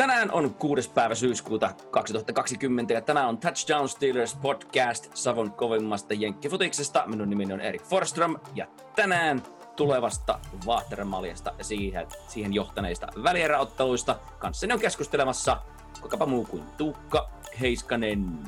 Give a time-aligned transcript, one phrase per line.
[0.00, 0.90] Tänään on 6.
[0.90, 7.04] päivä syyskuuta 2020 ja tänään on Touchdown Steelers podcast Savon kovimmasta jenkkifutiksesta.
[7.06, 8.66] Minun nimeni on Erik Forström ja
[8.96, 9.42] tänään
[9.76, 15.56] tulevasta Vaahteramaljasta ja siihen, siihen johtaneista välieräotteluista kanssani on keskustelemassa
[16.00, 17.30] kokapa muu kuin Tuukka
[17.60, 18.38] Heiskanen.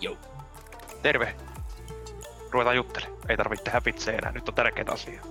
[0.00, 0.16] Joo.
[1.02, 1.36] Terve.
[2.50, 3.18] Ruvetaan juttelemaan.
[3.28, 4.32] Ei tarvitse tehdä vitsejä enää.
[4.32, 5.24] Nyt on tärkeitä asiaa.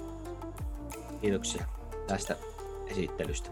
[1.21, 1.65] Kiitoksia
[2.07, 2.35] tästä
[2.87, 3.49] esittelystä.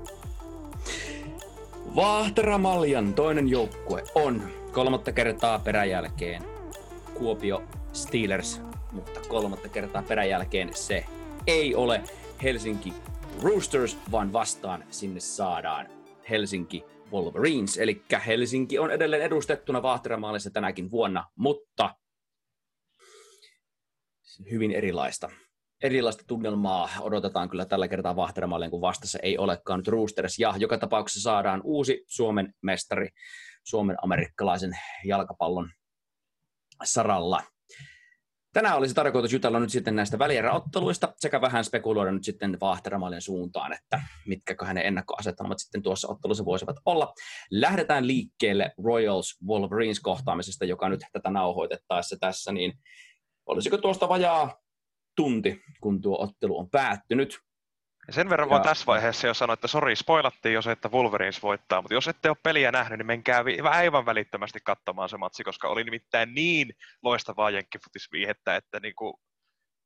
[1.96, 4.42] Vahteramaljan toinen joukkue on
[4.72, 6.44] kolmatta kertaa peräjälkeen
[7.14, 7.64] Kuopio
[7.94, 11.06] Steelers, mutta kolmatta kertaa peräjälkeen se
[11.48, 12.04] ei ole
[12.44, 12.94] Helsinki
[13.42, 15.88] Roosters, vaan vastaan sinne saadaan
[16.30, 17.78] Helsinki Wolverines.
[17.78, 21.96] Eli Helsinki on edelleen edustettuna Vaahteramaalissa tänäkin vuonna, mutta
[24.52, 25.30] hyvin erilaista
[25.84, 30.40] erilaista tunnelmaa odotetaan kyllä tällä kertaa Vahteramalle, kun vastassa ei olekaan nyt Roosters.
[30.40, 33.10] Ja joka tapauksessa saadaan uusi Suomen mestari
[33.64, 35.70] Suomen amerikkalaisen jalkapallon
[36.84, 37.44] saralla.
[38.54, 43.74] Tänään olisi tarkoitus jutella nyt sitten näistä välieräotteluista sekä vähän spekuloida nyt sitten Vaahteramalien suuntaan,
[43.74, 47.14] että mitkä hänen ennakkoasetelmat sitten tuossa ottelussa voisivat olla.
[47.52, 52.74] Lähdetään liikkeelle Royals Wolverines kohtaamisesta, joka nyt tätä nauhoitettaessa tässä, niin
[53.46, 54.65] olisiko tuosta vajaa
[55.16, 57.40] tunti, kun tuo ottelu on päättynyt.
[58.08, 58.50] Ja sen verran ja...
[58.50, 62.08] vaan tässä vaiheessa jo sanoa, että sori, spoilattiin jo se, että Wolverines voittaa, mutta jos
[62.08, 66.74] ette ole peliä nähnyt, niin menkää aivan välittömästi katsomaan se matsi, koska oli nimittäin niin
[67.04, 69.20] loistavaa jenkkifutisviihettä, että niinku,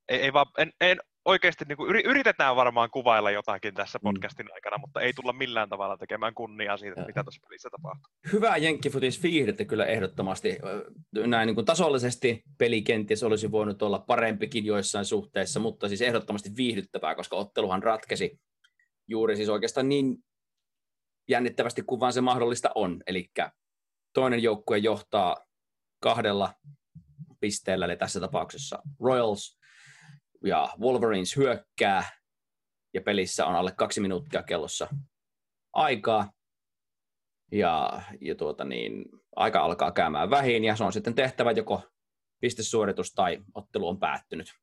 [0.10, 0.98] ei, ei vaan, en, en
[1.30, 4.04] oikeasti niin kuin yritetään varmaan kuvailla jotakin tässä mm.
[4.04, 4.52] podcastin mm.
[4.54, 7.08] aikana, mutta ei tulla millään tavalla tekemään kunniaa siitä, ja.
[7.08, 8.12] mitä tuossa pelissä tapahtuu.
[8.34, 10.58] Hyvää jenkkifutis viihdettä kyllä ehdottomasti.
[11.28, 16.50] Näin niin kuin tasollisesti peli kenties olisi voinut olla parempikin joissain suhteissa, mutta siis ehdottomasti
[16.58, 18.40] viihdyttävää, koska otteluhan ratkesi
[19.08, 20.18] juuri siis oikeastaan niin
[21.30, 23.02] jännittävästi kuin vaan se mahdollista on.
[23.08, 23.30] Eli
[24.14, 25.38] toinen joukkue johtaa
[26.04, 26.54] kahdella
[27.40, 29.59] pisteellä, eli tässä tapauksessa Royals
[30.44, 32.04] ja Wolverines hyökkää
[32.94, 34.88] ja pelissä on alle kaksi minuuttia kellossa
[35.74, 36.32] aikaa.
[37.52, 39.06] Ja, ja tuota niin,
[39.36, 41.82] aika alkaa käymään vähin ja se on sitten tehtävä joko
[42.40, 44.54] pistesuoritus tai ottelu on päättynyt.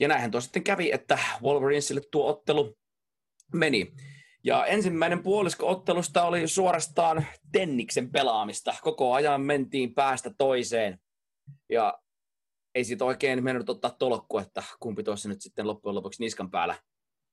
[0.00, 2.78] Ja näinhän tuo sitten kävi, että Wolverinesille tuo ottelu
[3.54, 3.92] meni.
[4.44, 8.74] Ja ensimmäinen puolisko ottelusta oli suorastaan tenniksen pelaamista.
[8.82, 10.98] Koko ajan mentiin päästä toiseen.
[11.68, 11.98] Ja
[12.74, 16.74] ei siitä oikein mennyt ottaa tolkku, että kumpi tuossa nyt sitten loppujen lopuksi niskan päällä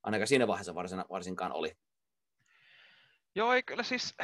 [0.03, 1.77] ainakaan siinä vaiheessa varsina, varsinkaan oli.
[3.35, 4.15] Joo, ei kyllä siis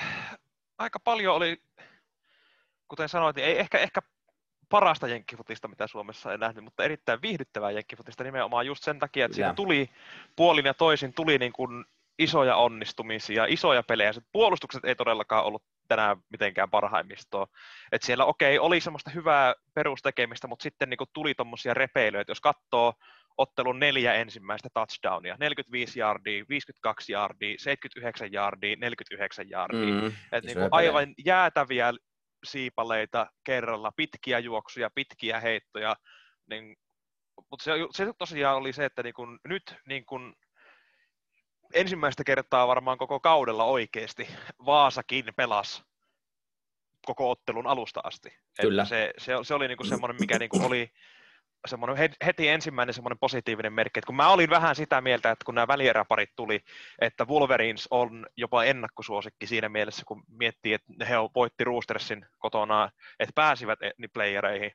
[0.77, 1.57] aika paljon oli,
[2.87, 4.01] kuten sanoit, niin ei ehkä, ehkä
[4.69, 9.35] parasta jenkkifutista, mitä Suomessa ei nähnyt, mutta erittäin viihdyttävää jenkkifutista nimenomaan just sen takia, että
[9.35, 9.89] siinä tuli
[10.35, 11.85] puolin ja toisin tuli niin kuin
[12.23, 14.11] isoja onnistumisia, isoja pelejä.
[14.31, 17.47] Puolustukset ei todellakaan ollut tänään mitenkään parhaimmistoa.
[17.91, 22.41] Et siellä okei, okay, oli semmoista hyvää perustekemistä, mutta sitten niinku tuli tuommoisia repeilyjä, jos
[22.41, 22.93] katsoo
[23.37, 30.01] ottelun neljä ensimmäistä touchdownia, 45 yardia, 52 yardia, 79 yardia, 49 yardia.
[30.01, 31.93] Mm, Et niinku aivan jäätäviä
[32.43, 35.95] siipaleita kerralla, pitkiä juoksuja, pitkiä heittoja.
[36.49, 36.75] Niin,
[37.51, 40.35] mutta se, se tosiaan oli se, että niin kun, nyt niin kun
[41.73, 44.27] ensimmäistä kertaa varmaan koko kaudella oikeasti
[44.65, 45.83] Vaasakin pelas
[47.05, 48.37] koko ottelun alusta asti.
[48.61, 48.85] Kyllä.
[48.85, 50.91] se, se, se, oli niinku semmoinen, mikä niinku oli
[51.67, 55.55] semmoinen heti ensimmäinen semmoinen positiivinen merkki, että kun mä olin vähän sitä mieltä, että kun
[55.55, 56.59] nämä välieräparit tuli,
[56.99, 63.33] että Wolverines on jopa ennakkosuosikki siinä mielessä, kun miettii, että he voitti Roostersin kotona, että
[63.35, 63.79] pääsivät
[64.13, 64.71] playereihin,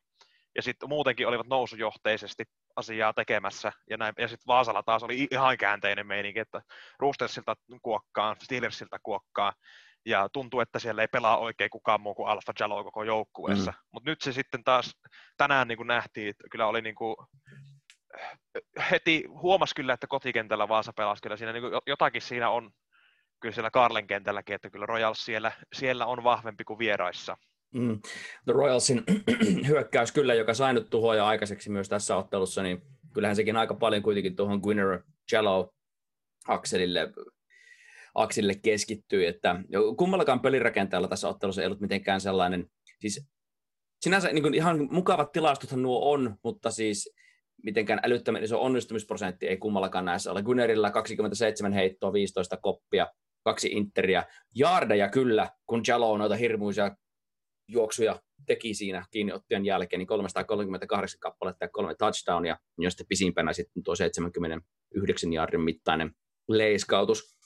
[0.57, 2.45] ja sitten muutenkin olivat nousujohteisesti
[2.77, 6.63] asiaa tekemässä, ja, näin, ja sitten Vaasalla taas oli ihan käänteinen meininki, että
[6.99, 9.53] Roostersilta kuokkaan, Steelersilta kuokkaan,
[10.07, 13.71] ja tuntuu, että siellä ei pelaa oikein kukaan muu kuin Alfa Jalo koko joukkueessa.
[13.71, 13.77] Mm.
[13.93, 14.95] Mutta nyt se sitten taas
[15.37, 17.17] tänään niin kuin nähtiin, että kyllä oli niin kuin,
[18.91, 22.71] heti huomasi kyllä, että kotikentällä Vaasa pelasi kyllä siinä niin kuin jotakin siinä on
[23.41, 27.37] kyllä siellä Karlen kentälläkin, että kyllä Royals siellä, siellä on vahvempi kuin vieraissa.
[27.77, 28.01] Mm.
[28.45, 29.05] The Royalsin
[29.69, 32.83] hyökkäys kyllä, joka sai nyt tuhoja aikaiseksi myös tässä ottelussa, niin
[33.15, 35.03] kyllähän sekin aika paljon kuitenkin tuohon Gwinner
[35.33, 35.75] Jello
[36.49, 37.13] akselille
[38.15, 39.57] aksille keskittyi, että
[39.97, 42.67] kummallakaan pelirakenteella tässä ottelussa ei ollut mitenkään sellainen,
[43.01, 43.27] siis
[44.01, 47.15] sinänsä niin ihan mukavat tilastothan nuo on, mutta siis
[47.63, 50.43] mitenkään älyttömän iso onnistumisprosentti ei kummallakaan näissä ole.
[50.43, 53.07] Gunerilla 27 heittoa, 15 koppia,
[53.45, 54.25] kaksi interiä,
[54.55, 56.97] jaardeja kyllä, kun Jalo noita hirmuisia
[57.69, 63.95] juoksuja teki siinä kiinniottajan jälkeen, niin 338 kappaletta ja kolme touchdownia, josta pisimpänä sitten tuo
[63.95, 66.11] 79 jardin mittainen
[66.49, 67.37] leiskautus.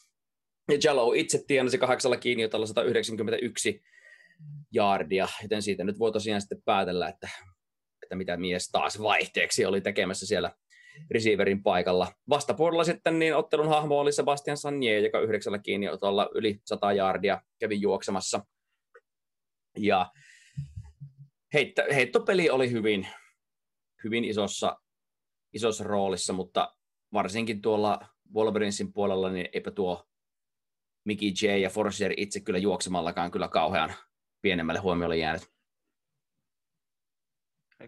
[0.71, 3.83] Ja Jallow itse tienasi kahdeksalla kiinniotolla 191
[4.73, 7.29] jaardia, joten siitä nyt voi tosiaan sitten päätellä, että,
[8.03, 10.51] että mitä mies taas vaihteeksi oli tekemässä siellä
[11.11, 12.13] receiverin paikalla.
[12.29, 17.81] Vastapuolella sitten niin ottelun hahmo oli Sebastian Sanje, joka yhdeksällä kiinniotolla yli 100 jaardia kävi
[17.81, 18.47] juoksemassa.
[19.77, 20.13] Ja
[21.55, 23.09] heitto, heittopeli oli hyvin,
[24.05, 24.81] hyvin isossa,
[25.53, 26.77] isossa roolissa, mutta
[27.13, 28.01] varsinkin tuolla
[28.35, 30.09] Wolverinsin puolella, niin eipä tuo
[31.05, 33.95] Mickey J ja Forcier itse kyllä juoksemallakaan kyllä kauhean
[34.43, 35.43] pienemmälle huomiolle jäänyt.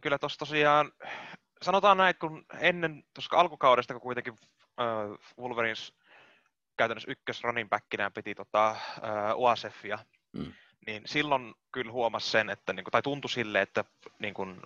[0.03, 0.93] Kyllä tuossa tosiaan,
[1.63, 4.35] sanotaan näin, että kun ennen tuossa alkukaudesta, kun kuitenkin
[4.81, 4.87] äh,
[5.39, 5.93] Wolverines
[6.77, 9.99] käytännössä ykkös running backinä piti tota, äh, UASFia,
[10.33, 10.53] mm.
[10.87, 13.85] Niin silloin kyllä huomasi sen, että, niin kuin, tai tuntui sille, että
[14.19, 14.63] niin kuin,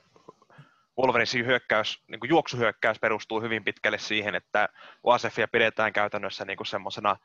[0.98, 4.68] Wolverinesin hyökkäys, niin kuin juoksuhyökkäys perustuu hyvin pitkälle siihen, että
[5.04, 7.16] UASFia pidetään käytännössä niin kuin semmoisena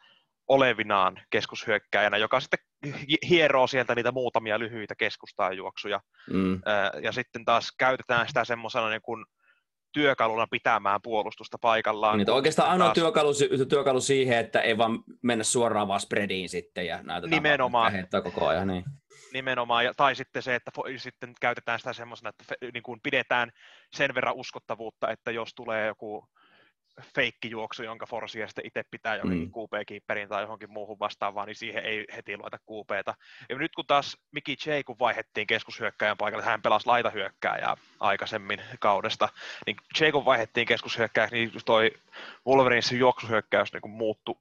[0.48, 2.60] olevinaan keskushyökkääjänä, joka sitten
[3.30, 6.02] hieroo sieltä niitä muutamia lyhyitä keskustajuoksuja.
[6.30, 6.62] Mm.
[7.04, 9.26] Ja sitten taas käytetään sitä semmoisena niin kuin
[9.92, 12.18] työkaluna pitämään puolustusta paikallaan.
[12.18, 12.96] Niin, oikeastaan ainoa taas...
[12.96, 13.32] työkalu,
[13.70, 17.94] työkalu siihen, että ei vaan mennä suoraan vaan spreadiin sitten ja näytetään Nimenomaan.
[18.24, 18.68] koko ajan.
[18.68, 18.84] Niin.
[19.34, 23.52] Nimenomaan, tai sitten se, että sitten käytetään sitä semmoisena, että niin kuin pidetään
[23.94, 26.28] sen verran uskottavuutta, että jos tulee joku
[27.16, 29.52] feikkijuoksu, jonka Forsia sitten itse pitää jonkin mm.
[29.52, 33.14] QP-kiipperin tai johonkin muuhun vastaavaan, niin siihen ei heti lueta QPtä.
[33.50, 39.30] Ja nyt kun taas Miki J, kun vaihettiin keskushyökkäjän paikalle, hän pelasi laitahyökkääjää aikaisemmin kaudesta,
[39.66, 41.92] niin J kun vaihettiin keskushyökkääjäksi, niin toi
[42.48, 44.36] Wolverinesin juoksuhyökkäys niin muuttui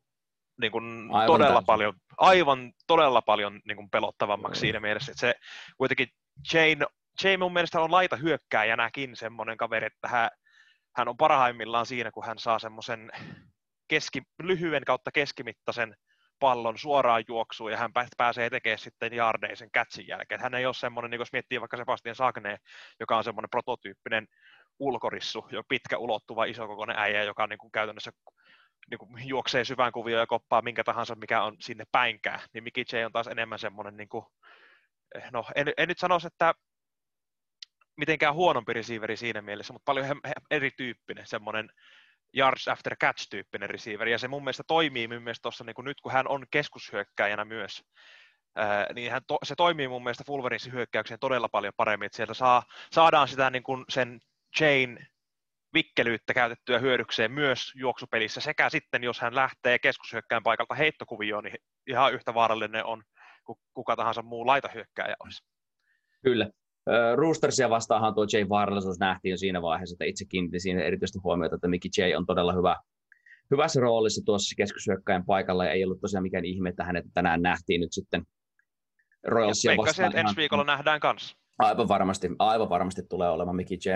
[0.61, 1.67] niin kuin todella täysin.
[1.67, 4.61] paljon, aivan todella paljon niin kuin pelottavammaksi mm.
[4.61, 5.35] siinä mielessä, että se
[5.77, 6.09] kuitenkin
[6.53, 6.87] Jane,
[7.25, 10.31] Jane mun mielestä on laita hyökkääjänäkin semmoinen kaveri, että hän
[10.97, 13.11] hän on parhaimmillaan siinä, kun hän saa semmoisen
[13.89, 15.95] keski, lyhyen kautta keskimittaisen
[16.39, 20.41] pallon suoraan juoksuun ja hän pääsee tekemään sitten jardeisen catchin jälkeen.
[20.41, 22.57] Hän ei ole semmoinen, niin jos miettii vaikka Sebastian Sagne,
[23.01, 24.27] joka on semmoinen prototyyppinen
[24.79, 28.11] ulkorissu, jo pitkä ulottuva isokokoinen äijä, joka niin kuin käytännössä
[28.91, 33.05] niin kuin juoksee syvään kuvioon ja koppaa minkä tahansa, mikä on sinne päinkään, niin J
[33.05, 34.25] on taas enemmän semmoinen, niin kuin,
[35.15, 36.55] eh, no en, en nyt sanoisi, että
[37.97, 40.21] mitenkään huonompi receiveri siinä mielessä, mutta paljon
[40.51, 41.69] erityyppinen, semmoinen
[42.37, 46.13] yards after catch-tyyppinen receiver, ja se mun mielestä toimii mun mielestä tuossa niin nyt, kun
[46.13, 47.83] hän on keskushyökkäjänä myös,
[48.57, 52.35] ää, niin hän to, se toimii mun mielestä Fulverinsin hyökkäykseen todella paljon paremmin, että sieltä
[52.35, 54.21] saa, saadaan sitä niin kuin sen
[54.59, 55.07] chain
[55.75, 61.57] vikkelyyttä käytettyä hyödykseen myös juoksupelissä, sekä sitten jos hän lähtee keskushyökkäjän paikalta heittokuvioon, niin
[61.87, 63.03] ihan yhtä vaarallinen on
[63.45, 65.43] kuin kuka tahansa muu laitahyökkääjä olisi.
[66.23, 66.51] Kyllä.
[67.17, 71.55] Roostersia vastaanhan tuo Jay vaarallisuus nähtiin jo siinä vaiheessa, että itse kiinnitin siinä erityisesti huomiota,
[71.55, 72.77] että Mickey J on todella hyvä,
[73.51, 77.81] hyvässä roolissa tuossa keskushyökkäjän paikalla, ja ei ollut tosiaan mikään ihme, että hänet tänään nähtiin
[77.81, 78.23] nyt sitten
[79.27, 80.07] Royalsia vastaan.
[80.07, 81.37] että ensi viikolla nähdään kanssa.
[81.59, 83.89] Aivan varmasti, aivan varmasti tulee olemaan Mickey J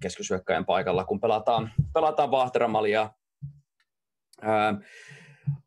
[0.00, 3.10] keskushyökkäjän paikalla, kun pelataan, pelataan Vahteramalia.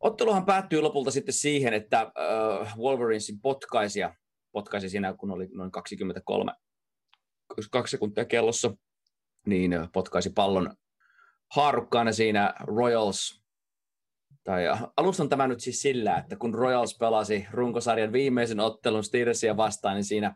[0.00, 4.14] otteluhan päättyy lopulta sitten siihen, että äh, Wolverinesin potkaisia
[4.52, 6.52] potkaisi siinä, kun oli noin 23
[7.70, 8.76] kaksi sekuntia kellossa,
[9.46, 10.74] niin potkaisi pallon
[11.54, 13.40] haarukkaana siinä Royals.
[14.44, 14.64] Tai
[14.96, 20.04] alustan tämä nyt siis sillä, että kun Royals pelasi runkosarjan viimeisen ottelun Steelersia vastaan, niin
[20.04, 20.34] siinä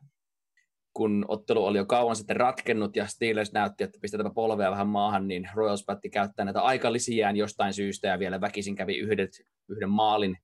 [0.92, 5.28] kun ottelu oli jo kauan sitten ratkennut ja Steelers näytti, että pistetäpä polvea vähän maahan,
[5.28, 9.30] niin Royals päätti käyttää näitä aikalisiään jostain syystä ja vielä väkisin kävi yhdet,
[9.68, 10.36] yhden maalin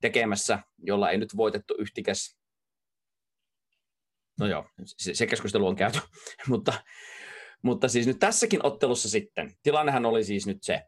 [0.00, 2.37] tekemässä, jolla ei nyt voitettu yhtikäs
[4.38, 5.98] No joo, se, se keskustelu on käyty.
[6.48, 6.84] mutta,
[7.62, 10.82] mutta siis nyt tässäkin ottelussa sitten, tilannehan oli siis nyt se,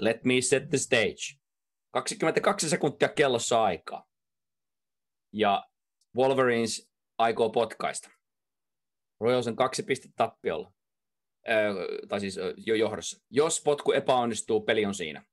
[0.00, 1.38] let me set the stage.
[1.92, 4.04] 22 sekuntia kellossa aikaa.
[5.32, 5.66] Ja
[6.16, 8.10] Wolverines aikoo potkaista.
[9.20, 10.72] Royals on kaksi pistettä tappiolla.
[11.48, 11.74] Öö,
[12.08, 13.24] tai siis jo johdossa.
[13.30, 15.24] Jos potku epäonnistuu, peli on siinä.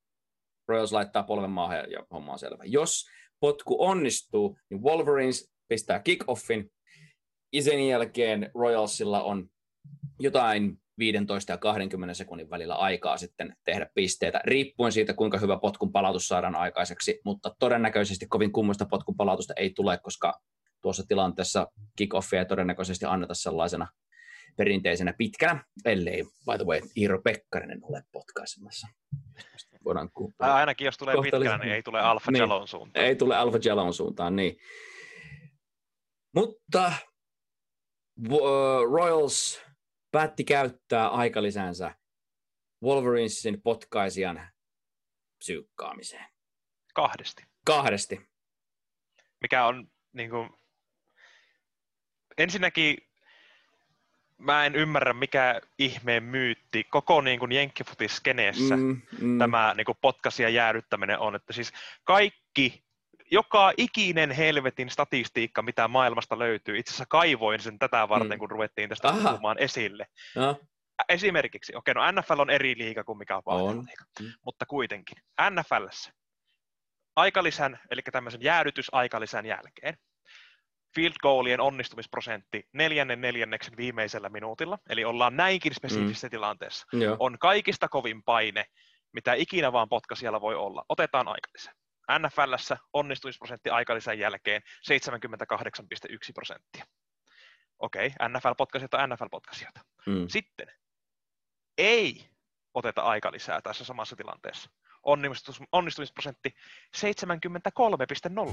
[0.68, 2.64] Royals laittaa polven maahan ja homma on selvä.
[2.66, 3.06] Jos
[3.40, 6.70] potku onnistuu, niin Wolverines pistää kick-offin
[7.56, 9.50] ja sen jälkeen Royalsilla on
[10.20, 15.92] jotain 15 ja 20 sekunnin välillä aikaa sitten tehdä pisteitä, riippuen siitä, kuinka hyvä potkun
[15.92, 20.40] palautus saadaan aikaiseksi, mutta todennäköisesti kovin kummoista potkun palautusta ei tule, koska
[20.82, 23.88] tuossa tilanteessa kickoffia ei todennäköisesti anneta sellaisena
[24.58, 28.88] perinteisenä pitkänä, ellei, by the way, Iiro Pekkarinen ole potkaisemassa.
[29.86, 30.10] Voidaan
[30.40, 33.06] ainakin jos tulee pitkänä, niin ei tule Alfa niin, Jalon suuntaan.
[33.06, 34.58] Ei tule Alfa Jalon suuntaan, niin.
[36.36, 36.92] Mutta
[38.92, 39.62] Royals
[40.12, 41.96] päätti käyttää aikalisänsä
[42.84, 44.48] Wolverinesin potkaisijan
[45.38, 46.26] psyykkaamiseen.
[46.94, 47.44] Kahdesti.
[47.66, 48.22] Kahdesti.
[49.42, 50.50] Mikä on niin kuin,
[52.38, 52.98] ensinnäkin
[54.38, 59.40] mä en ymmärrä, mikä ihmeen myytti koko niin kuin jenkkifutiskeneessä mm, mm.
[59.40, 62.85] tämä niin kuin potkasia jäädyttäminen on, että siis kaikki,
[63.32, 68.40] joka ikinen helvetin statistiikka, mitä maailmasta löytyy, itse asiassa kaivoin sen tätä varten, mm.
[68.40, 69.30] kun ruvettiin tästä Aha.
[69.30, 70.08] puhumaan esille.
[70.36, 70.60] No.
[71.10, 73.88] Esimerkiksi, okei, no NFL on eri liiga kuin mikä on, on.
[74.20, 74.32] Mm.
[74.46, 75.18] mutta kuitenkin,
[75.50, 76.12] NFLssä
[77.16, 79.98] aikalisän, eli tämmöisen jäädytysaikalisän jälkeen,
[80.96, 86.32] field goalien onnistumisprosentti neljännen neljänneksen viimeisellä minuutilla, eli ollaan näinkin spesifisessä mm.
[86.32, 87.16] tilanteessa, Joo.
[87.20, 88.66] on kaikista kovin paine,
[89.14, 90.86] mitä ikinä vaan potkasijalla voi olla.
[90.90, 91.72] Otetaan aikalisä.
[92.20, 96.86] NFLssä onnistumisprosentti aikalisän jälkeen 78,1 prosenttia.
[97.80, 99.76] Okei, okay, NFL-potkasijat on NFL-potkasijat.
[100.06, 100.28] Mm.
[100.28, 100.68] Sitten
[101.78, 102.30] ei
[102.74, 104.70] oteta aikalisää tässä samassa tilanteessa
[105.06, 106.56] onnistus, onnistumisprosentti
[106.98, 107.04] 73,0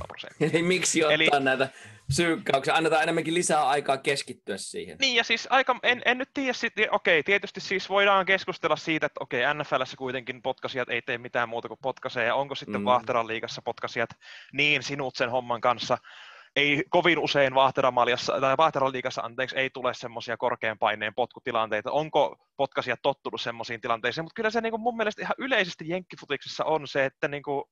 [0.08, 0.50] prosenttia.
[0.52, 1.68] Eli miksi ottaa Eli, näitä
[2.10, 2.74] syykkäyksiä?
[2.74, 4.96] Annetaan enemmänkin lisää aikaa keskittyä siihen.
[5.00, 9.06] Niin, ja siis aika, en, en nyt tiedä, sit, okei, tietysti siis voidaan keskustella siitä,
[9.06, 12.84] että okei, NFLssä kuitenkin potkasijat ei tee mitään muuta kuin potkaseja, ja onko sitten mm.
[12.84, 14.10] Vahteran liigassa potkasijat
[14.52, 15.98] niin sinut sen homman kanssa,
[16.56, 18.56] ei kovin usein Vahteramaljassa, tai
[19.22, 21.90] anteeksi, ei tule semmoisia korkean paineen potkutilanteita.
[21.90, 26.64] Onko potkasijat tottunut semmoisiin tilanteisiin, mutta kyllä se niin kuin mun mielestä ihan yleisesti jenkkifutiksessa
[26.64, 27.64] on se, että niin kuin,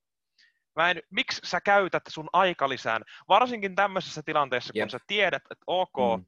[0.77, 4.89] mä en, miksi sä käytät sun aikalisään, varsinkin tämmöisessä tilanteessa, kun yep.
[4.89, 6.25] sä tiedät, että ok, mm.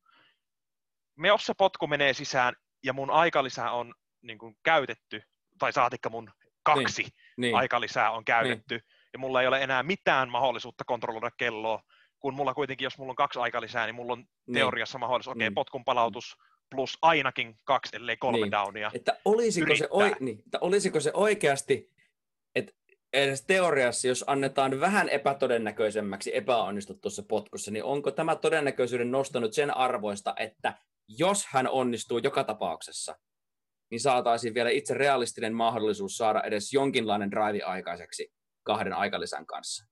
[1.17, 2.55] me jos se potku menee sisään
[2.85, 5.23] ja mun aikalisä on niin kuin, käytetty,
[5.59, 6.31] tai saatikka mun
[6.63, 7.13] kaksi niin.
[7.37, 7.57] niin.
[7.57, 8.85] aikalisää on käytetty, niin.
[9.13, 11.83] ja mulla ei ole enää mitään mahdollisuutta kontrolloida kelloa,
[12.23, 14.55] kun mulla kuitenkin, jos mulla on kaksi aikalisää, niin mulla on niin.
[14.55, 15.55] teoriassa mahdollisuus, okei, okay, mm.
[15.55, 16.37] potkun palautus
[16.71, 18.51] plus ainakin kaksi, ellei kolme niin.
[18.51, 18.91] downia.
[18.95, 21.91] Että olisiko, se, oi, niin, että olisiko se oikeasti,
[22.55, 22.73] että
[23.13, 29.77] edes teoriassa, jos annetaan vähän epätodennäköisemmäksi epäonnistut tuossa potkussa, niin onko tämä todennäköisyyden nostanut sen
[29.77, 30.75] arvoista, että
[31.09, 33.19] jos hän onnistuu joka tapauksessa,
[33.91, 39.92] niin saataisiin vielä itse realistinen mahdollisuus saada edes jonkinlainen drive aikaiseksi kahden aikalisän kanssa.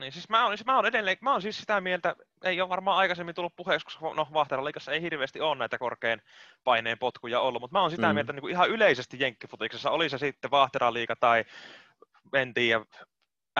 [0.00, 2.68] Niin siis mä oon, siis mä oon edelleen, mä oon siis sitä mieltä, ei ole
[2.68, 6.22] varmaan aikaisemmin tullut puheeksi, koska no Vahteraliikassa ei hirveästi ole näitä korkean
[6.64, 8.14] paineen potkuja ollut, mutta mä oon sitä mm.
[8.14, 11.44] mieltä niin kuin ihan yleisesti jenkkifutiksessa, oli se sitten Vahteraliika tai
[12.34, 12.84] en tiedä,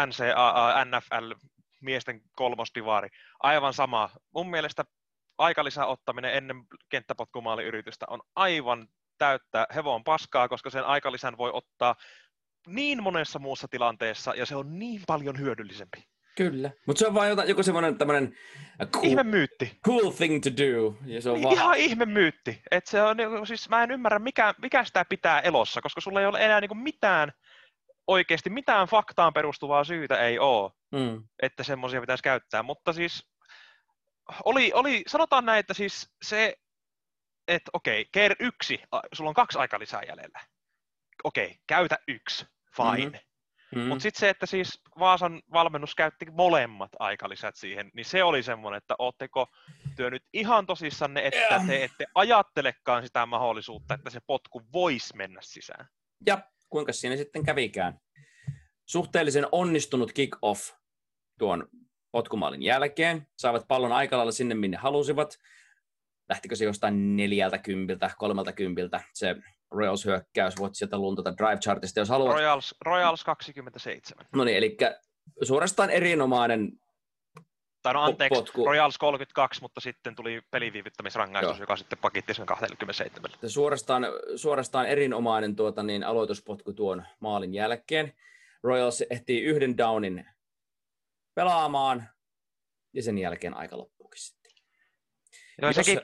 [0.07, 1.33] NCAA, NFL,
[1.81, 3.09] miesten kolmosdivari,
[3.41, 4.11] aivan sama.
[4.35, 4.85] Mun mielestä
[5.39, 6.57] aikalisän ottaminen ennen
[6.89, 11.95] kenttäpotkumaaliyritystä on aivan täyttä hevon paskaa, koska sen aikalisän voi ottaa
[12.67, 16.07] niin monessa muussa tilanteessa, ja se on niin paljon hyödyllisempi.
[16.41, 16.71] Kyllä.
[16.87, 18.37] Mutta se on vaan jotain, joku semmoinen tämmöinen
[18.93, 19.79] cool, ihme myytti.
[19.87, 20.97] cool thing to do.
[21.07, 21.55] Ja se on vaan...
[21.55, 22.63] Ihan ihme myytti.
[22.71, 26.21] Et se on, niinku, siis mä en ymmärrä, mikä, mikä sitä pitää elossa, koska sulla
[26.21, 27.33] ei ole enää niinku mitään,
[28.07, 31.25] oikeasti mitään faktaan perustuvaa syytä ei ole, mm.
[31.43, 32.63] että semmoisia pitäisi käyttää.
[32.63, 33.29] Mutta siis
[34.45, 36.55] oli, oli, sanotaan näin, että siis se,
[37.49, 38.83] että okei, okay, yksi,
[39.13, 40.41] sulla on kaksi lisää jäljellä.
[41.25, 43.07] Okei, okay, käytä yksi, fine.
[43.07, 43.30] Mm-hmm.
[43.75, 43.81] Mm.
[43.83, 48.79] Mutta sitten se, että siis Vaasan valmennus käytti molemmat aikalisät siihen, niin se oli semmoinen,
[48.79, 49.47] että ootteko
[49.97, 55.41] työ nyt ihan tosissanne, että te ette ajattelekaan sitä mahdollisuutta, että se potku voisi mennä
[55.43, 55.89] sisään.
[56.27, 57.99] Ja kuinka siinä sitten kävikään.
[58.87, 60.73] Suhteellisen onnistunut kick-off
[61.39, 61.69] tuon
[62.13, 63.27] potkumaalin jälkeen.
[63.37, 65.39] Saivat pallon aikalailla sinne, minne halusivat.
[66.29, 69.37] Lähtikö se jostain neljältä kympiltä, kolmelta kympiltä se
[69.71, 72.35] Royals-hyökkäys, voit sieltä luntata Drive Chartista, jos haluat.
[72.37, 74.27] Royals, Royals 27.
[74.33, 74.77] No niin, eli
[75.43, 76.73] suorastaan erinomainen
[77.83, 78.65] tai no anteeksi, potku.
[78.65, 81.63] Royals 32, mutta sitten tuli peliviivyttämisrangaistus, Joo.
[81.63, 83.31] joka sitten pakitti sen 27.
[83.47, 88.13] Suorastaan, suorastaan erinomainen tuota, niin, aloituspotku tuon maalin jälkeen.
[88.63, 90.27] Royals ehtii yhden downin
[91.35, 92.09] pelaamaan,
[92.93, 94.53] ja sen jälkeen aika loppuukin sitten.
[95.63, 96.01] Joo, sekin,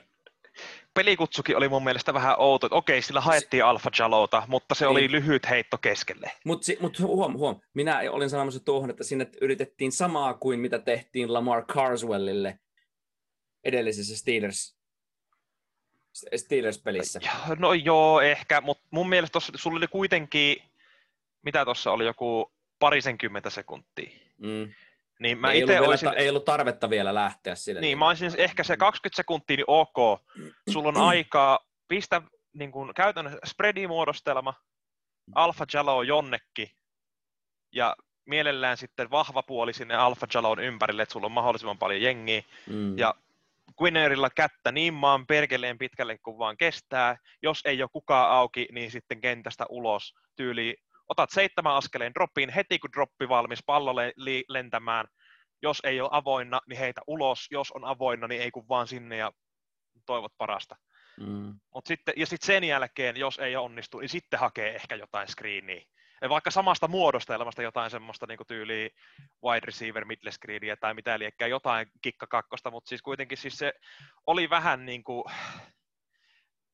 [0.97, 2.67] pelikutsukin oli mun mielestä vähän outo.
[2.67, 4.91] Että okei, sillä haettiin Alfa Jalota, mutta se niin.
[4.91, 6.31] oli lyhyt heitto keskelle.
[6.45, 10.79] Mutta si- mut huom, huom, minä olin sanomassa tuohon, että sinne yritettiin samaa kuin mitä
[10.79, 12.59] tehtiin Lamar Carswellille
[13.63, 14.77] edellisessä Steelers
[16.35, 17.19] Steelers-pelissä.
[17.59, 20.63] No joo, ehkä, mutta mun mielestä tossa, sulla oli kuitenkin,
[21.41, 24.09] mitä tuossa oli, joku parisenkymmentä sekuntia.
[24.37, 24.73] Mm.
[25.19, 26.13] Niin mä ei, ollut olisin...
[26.15, 27.81] ei ollut tarvetta vielä lähteä sille.
[27.81, 30.21] Niin, mä olisin ehkä se 20 sekuntia, niin ok.
[30.69, 32.21] Sulla on aikaa pistä
[32.53, 34.53] niin kuin, käytännössä spreadimuodostelma,
[35.35, 36.69] Alpha Jalo jonnekin,
[37.75, 37.95] ja
[38.25, 42.97] mielellään sitten vahva puoli sinne Alpha Jalon ympärille, että sulla on mahdollisimman paljon jengiä, mm.
[42.97, 43.15] ja
[43.81, 47.17] Quinnerilla kättä niin maan perkeleen pitkälle kuin vaan kestää.
[47.41, 50.77] Jos ei ole kukaan auki, niin sitten kentästä ulos tyyli
[51.09, 53.95] otat seitsemän askeleen droppiin, heti kun droppi valmis, pallo
[54.47, 55.05] lentämään,
[55.61, 59.17] jos ei ole avoinna, niin heitä ulos, jos on avoinna, niin ei kun vaan sinne
[59.17, 59.31] ja
[60.05, 60.75] toivot parasta.
[61.19, 61.59] Mm.
[61.73, 65.81] Mut sitten, ja sitten sen jälkeen, jos ei onnistu, niin sitten hakee ehkä jotain screeniä.
[66.29, 68.89] Vaikka samasta muodostelmasta jotain semmoista niin tyyliä
[69.43, 73.73] wide receiver, middle screenia tai mitä liekkää, jotain kikka kakkosta, mutta siis kuitenkin siis se
[74.27, 75.23] oli vähän niin kuin,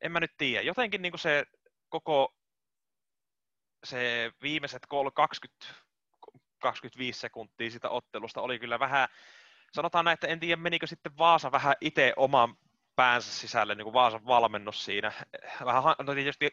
[0.01, 1.43] en mä nyt tiedä, jotenkin niin kuin se
[1.89, 2.33] koko
[3.83, 4.81] se viimeiset
[5.13, 5.65] 20,
[6.59, 9.07] 25 sekuntia sitä ottelusta oli kyllä vähän,
[9.73, 12.55] sanotaan näin, että en tiedä menikö sitten Vaasa vähän itse oman
[12.95, 15.11] päänsä sisälle, niin kuin Vaasan valmennus siinä.
[15.65, 16.49] Vähän, no tietysti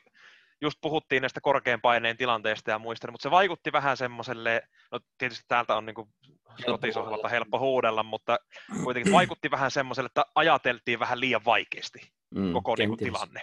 [0.61, 5.45] just puhuttiin näistä korkean paineen tilanteista ja muista, mutta se vaikutti vähän semmoiselle, no tietysti
[5.49, 6.09] täältä on niin kuin
[6.67, 8.39] kotisohvalta helppo huudella, mutta
[8.85, 13.43] kuitenkin vaikutti vähän semmoiselle, että ajateltiin vähän liian vaikeasti mm, koko niin kuin, tilanne.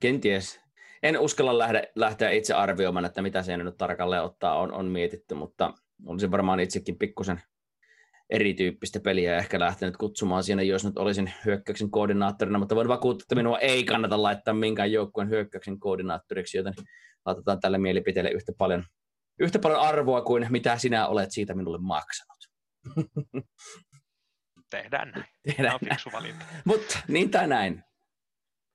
[0.00, 0.67] Kenties.
[1.02, 5.34] En uskalla lähteä, lähteä itse arvioimaan, että mitä siinä nyt tarkalleen ottaa on, on mietitty,
[5.34, 5.74] mutta
[6.06, 7.42] olisin varmaan itsekin pikkusen
[8.30, 13.34] erityyppistä peliä ehkä lähtenyt kutsumaan siinä, jos nyt olisin hyökkäyksen koordinaattorina, mutta voin vakuuttaa, että
[13.34, 16.74] minua ei kannata laittaa minkään joukkueen hyökkäyksen koordinaattoriksi, joten
[17.26, 18.84] laitetaan tälle mielipiteelle yhtä paljon,
[19.40, 22.38] yhtä paljon arvoa kuin mitä sinä olet siitä minulle maksanut.
[24.70, 25.24] Tehdään näin.
[25.42, 26.44] Tehdään on fiksu valinta.
[26.64, 27.82] Mutta niin tai näin.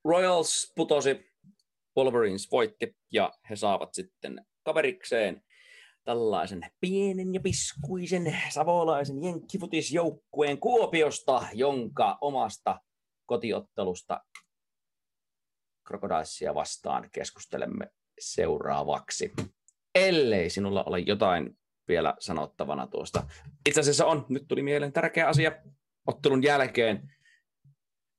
[0.04, 1.33] Royals putosi,
[1.96, 5.42] Wolverines voitti ja he saavat sitten kaverikseen
[6.04, 12.80] tällaisen pienen ja piskuisen savolaisen jenkkifutisjoukkueen Kuopiosta, jonka omasta
[13.26, 14.20] kotiottelusta
[15.86, 17.86] Krokodaissia vastaan keskustelemme
[18.20, 19.32] seuraavaksi.
[19.94, 21.58] Ellei sinulla ole jotain
[21.88, 23.22] vielä sanottavana tuosta.
[23.66, 25.52] Itse asiassa on, nyt tuli mieleen tärkeä asia.
[26.06, 27.14] Ottelun jälkeen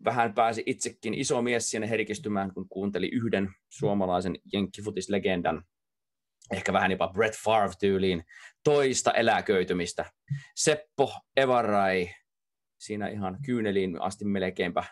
[0.04, 5.64] vähän pääsi itsekin iso mies sinne herkistymään, kun kuunteli yhden suomalaisen jenkkifutislegendan
[6.52, 8.24] ehkä vähän jopa Brett Favre-tyyliin
[8.64, 10.06] toista eläköitymistä.
[10.56, 12.10] Seppo Evarai
[12.80, 14.84] siinä ihan kyyneliin asti melkeinpä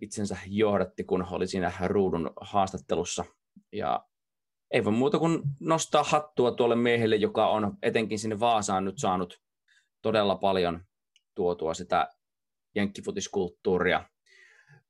[0.00, 3.24] itsensä johdatti, kun oli siinä ruudun haastattelussa.
[3.72, 4.06] Ja
[4.70, 9.42] ei voi muuta kuin nostaa hattua tuolle miehelle, joka on etenkin sinne Vaasaan nyt saanut
[10.02, 10.84] todella paljon
[11.34, 12.08] tuotua sitä
[12.76, 14.04] jenkkifutiskulttuuria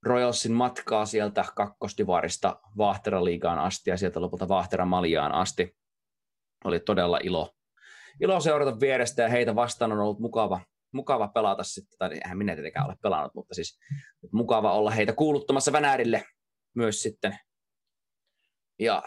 [0.06, 5.76] Royalsin matkaa sieltä kakkostivarista Vahteraliigaan asti ja sieltä lopulta Vahtera-Maljaan asti.
[6.64, 7.54] Oli todella ilo,
[8.20, 10.60] ilo seurata vierestä ja heitä vastaan on ollut mukava,
[10.92, 13.78] mukava pelata sitten, tai eihän minä tietenkään ole pelannut, mutta siis
[14.32, 16.24] mukava olla heitä kuuluttamassa Vänäärille
[16.74, 17.38] myös sitten.
[18.78, 19.02] Ja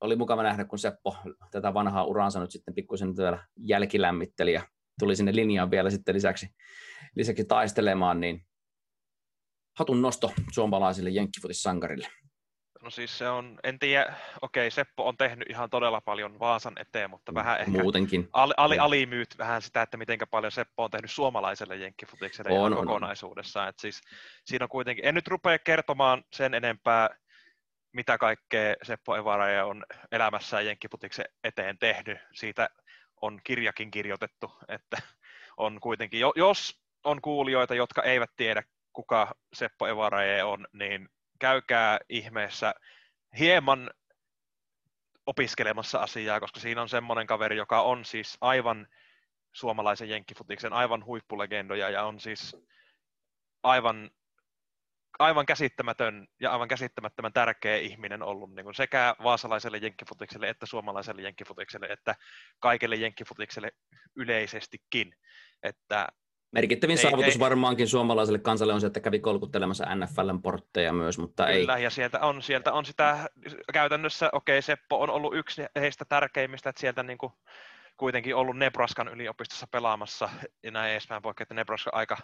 [0.00, 1.16] oli mukava nähdä, kun Seppo
[1.50, 4.62] tätä vanhaa uraansa nyt sitten pikkusen täällä jälkilämmitteli ja
[4.98, 6.48] tuli sinne linjaan vielä sitten lisäksi,
[7.16, 8.46] lisäksi taistelemaan, niin
[9.78, 12.08] hatun nosto suomalaisille jenkkifutissankarille?
[12.84, 17.10] No siis se on, en tiedä, okei Seppo on tehnyt ihan todella paljon Vaasan eteen,
[17.10, 18.28] mutta mm, vähän ehkä Muutenkin.
[18.32, 22.86] Ali, ali, alimyyt vähän sitä, että miten paljon Seppo on tehnyt suomalaiselle jenkkifutikselle on, on,
[22.86, 23.68] kokonaisuudessaan.
[23.68, 24.00] Et siis,
[24.44, 27.10] siinä on kuitenkin, en nyt rupea kertomaan sen enempää,
[27.92, 32.18] mitä kaikkea Seppo Evaraja on elämässään jenkkifutiksen eteen tehnyt.
[32.32, 32.68] Siitä
[33.20, 34.96] on kirjakin kirjoitettu, että
[35.56, 42.74] on kuitenkin, jos on kuulijoita, jotka eivät tiedä kuka Seppo Evaraje on, niin käykää ihmeessä
[43.38, 43.90] hieman
[45.26, 48.88] opiskelemassa asiaa, koska siinä on semmoinen kaveri, joka on siis aivan
[49.52, 52.56] suomalaisen jenkkifutiksen aivan huippulegendoja ja on siis
[53.62, 54.10] aivan,
[55.18, 61.22] aivan käsittämätön ja aivan käsittämättömän tärkeä ihminen ollut niin kuin sekä vaasalaiselle jenkkifutikselle että suomalaiselle
[61.22, 62.14] jenkkifutikselle että
[62.58, 63.70] kaikille jenkkifutikselle
[64.16, 65.14] yleisestikin.
[65.62, 66.08] Että
[66.52, 71.18] Merkittävin ei, saavutus ei, varmaankin suomalaiselle kansalle on se, että kävi kolkuttelemassa NFLn portteja myös,
[71.18, 71.82] mutta kyllä, ei.
[71.82, 73.28] ja sieltä on, sieltä on sitä
[73.72, 77.32] käytännössä, okei, okay, Seppo on ollut yksi heistä tärkeimmistä, että sieltä niin kuin
[77.96, 80.28] kuitenkin ollut Nebraskan yliopistossa pelaamassa
[80.62, 82.16] ja näin edespäin poikki, että Nebraska aika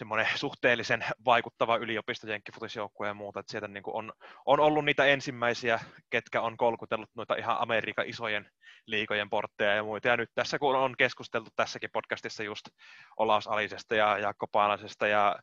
[0.00, 4.12] semmoinen suhteellisen vaikuttava yliopisto jenkkifutisjoukkue ja muuta, että sieltä niin kuin on,
[4.46, 8.50] on ollut niitä ensimmäisiä, ketkä on kolkutellut noita ihan Amerikan isojen
[8.86, 10.08] liikojen portteja ja muita.
[10.08, 12.68] Ja nyt tässä, kun on keskusteltu tässäkin podcastissa just
[13.16, 15.36] Olaus Alisesta ja Jaakko Paalasesta ja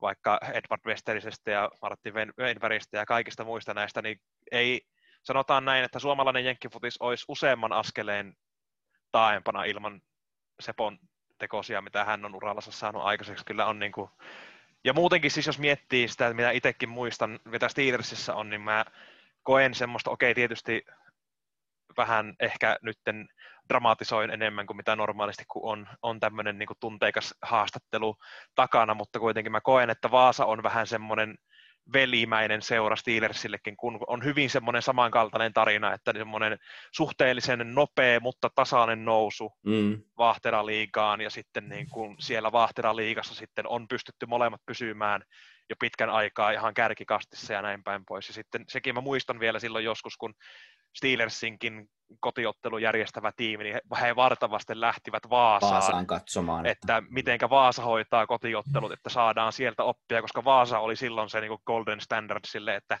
[0.00, 4.20] vaikka Edward Westerisestä ja Martti Weinbergistä ja kaikista muista näistä, niin
[4.52, 4.80] ei,
[5.22, 8.34] sanotaan näin, että suomalainen jenkkifutis olisi useamman askeleen
[9.12, 10.00] taaempana ilman
[10.60, 10.98] Sepon
[11.40, 13.44] tekosia, mitä hän on urallansa saanut aikaiseksi.
[13.44, 14.10] Kyllä on niin kuin...
[14.84, 18.84] Ja muutenkin siis jos miettii sitä, mitä itsekin muistan, mitä Steelersissa on, niin mä
[19.42, 20.84] koen semmoista, okei okay, tietysti
[21.96, 23.28] vähän ehkä nytten
[23.68, 28.16] dramatisoin enemmän kuin mitä normaalisti, kun on, on tämmöinen niin tunteikas haastattelu
[28.54, 31.38] takana, mutta kuitenkin mä koen, että Vaasa on vähän semmoinen
[31.92, 36.58] velimäinen seura Steelersillekin, kun on hyvin semmoinen samankaltainen tarina, että semmoinen
[36.92, 40.02] suhteellisen nopea, mutta tasainen nousu mm.
[40.18, 45.22] Vahteraliigaan ja sitten niin kuin siellä Vahteraliigassa sitten on pystytty molemmat pysymään
[45.70, 48.28] jo pitkän aikaa ihan kärkikastissa ja näin päin pois.
[48.28, 50.34] Ja sitten sekin mä muistan vielä silloin joskus, kun
[50.96, 51.88] Steelersinkin
[52.20, 56.66] kotiottelu järjestävä tiimi, niin he vartavasti lähtivät Vaasaan, Vaasaan katsomaan.
[56.66, 61.40] Että, että mitenkä Vaasa hoitaa kotiottelut, että saadaan sieltä oppia, koska Vaasa oli silloin se
[61.40, 62.98] niin kuin golden standard sille, että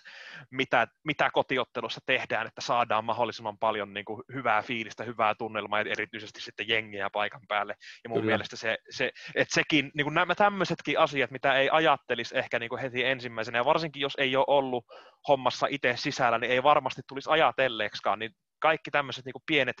[0.50, 5.90] mitä, mitä kotiottelussa tehdään, että saadaan mahdollisimman paljon niin kuin hyvää fiilistä, hyvää tunnelmaa ja
[5.90, 7.74] erityisesti sitten jengiä paikan päälle.
[8.04, 8.30] Ja mun Kyllä.
[8.30, 12.68] mielestä se, se että sekin, niin kuin nämä tämmöisetkin asiat, mitä ei ajattelisi ehkä niin
[12.70, 14.84] kuin heti ensimmäisenä, ja varsinkin jos ei ole ollut
[15.28, 19.76] hommassa itse sisällä, niin ei varmasti tulisi ajatelleeksikaan, niin kaikki tämmöiset niin pienet,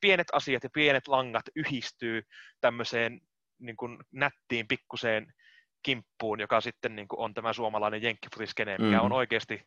[0.00, 2.22] pienet asiat ja pienet langat yhdistyy
[2.60, 3.20] tämmöiseen
[3.58, 5.32] niin kuin nättiin pikkuseen
[5.82, 9.04] kimppuun, joka sitten niin kuin on tämä suomalainen jenkkifutiskene, mikä mm.
[9.04, 9.62] on oikeasti,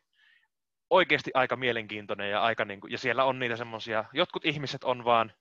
[0.90, 5.04] oikeasti aika mielenkiintoinen ja, aika, niin kuin, ja siellä on niitä semmoisia, jotkut ihmiset on
[5.04, 5.32] vaan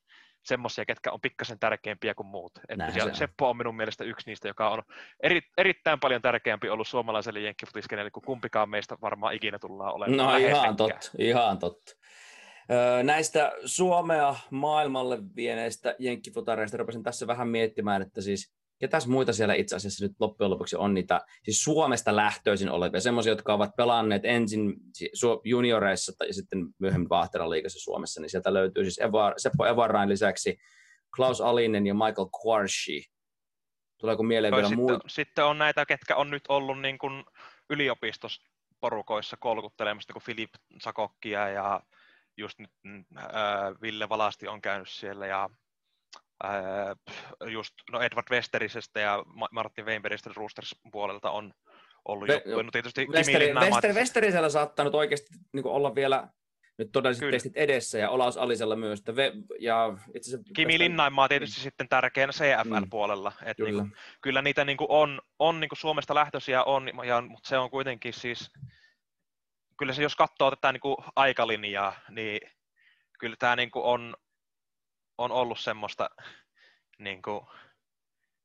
[0.43, 2.51] semmoisia, ketkä on pikkasen tärkeämpiä kuin muut.
[2.69, 3.15] Että siellä, on.
[3.15, 4.83] Seppo on minun mielestä yksi niistä, joka on
[5.23, 10.17] eri, erittäin paljon tärkeämpi ollut suomalaiselle jenkkifutiskenelle kuin kumpikaan meistä varmaan ikinä tullaan olemaan.
[10.17, 11.91] No ihan totta, ihan totta.
[13.03, 19.75] Näistä Suomea maailmalle vieneistä jenkkifutareista rupesin tässä vähän miettimään, että siis ketäs muita siellä itse
[19.75, 24.73] asiassa nyt loppujen lopuksi on niitä siis Suomesta lähtöisin olevia, semmoisia, jotka ovat pelanneet ensin
[25.43, 30.57] junioreissa tai sitten myöhemmin Vahteran liigassa Suomessa, niin sieltä löytyy siis Eva, Seppo Evarain lisäksi
[31.15, 33.05] Klaus Alinen ja Michael Quarshi.
[33.97, 35.03] Tuleeko mieleen vielä sitten, muut?
[35.07, 37.23] Sitten on näitä, ketkä on nyt ollut niin kuin
[37.69, 40.49] yliopistoporukoissa kolkuttelemassa, kuin Filip
[40.81, 41.81] Sakokkia ja
[42.39, 42.71] just nyt
[43.17, 43.25] äh,
[43.81, 45.49] Ville Valasti on käynyt siellä ja
[46.45, 46.51] äh,
[47.51, 51.53] just no Edward Westerisestä ja Martin Weinbergistä Roosters puolelta on
[52.05, 56.27] ollut Ve, jo, no tietysti Westeri, Kimi Wester, Westerisellä saattaa nyt oikeasti niin olla vielä
[56.79, 57.31] nyt todelliset Kyllä.
[57.31, 58.99] testit edessä ja Olaus Alisella myös.
[58.99, 60.83] Että ve, ja itse asiassa Kimi tästä...
[60.83, 61.63] Linnaimaa tietysti mm.
[61.63, 63.31] sitten tärkeänä CFL-puolella.
[63.41, 63.47] Mm.
[63.47, 63.83] Että kyllä.
[63.83, 67.49] Niin kuin, kyllä niitä niin kuin on, on niin kuin Suomesta lähtöisiä on, ja, mutta
[67.49, 68.51] se on kuitenkin siis
[69.79, 72.51] kyllä se jos katsoo tätä niin kuin aikalinjaa, niin
[73.19, 74.15] kyllä tämä niin kuin on,
[75.17, 76.09] on ollut semmoista,
[76.97, 77.41] niin kuin,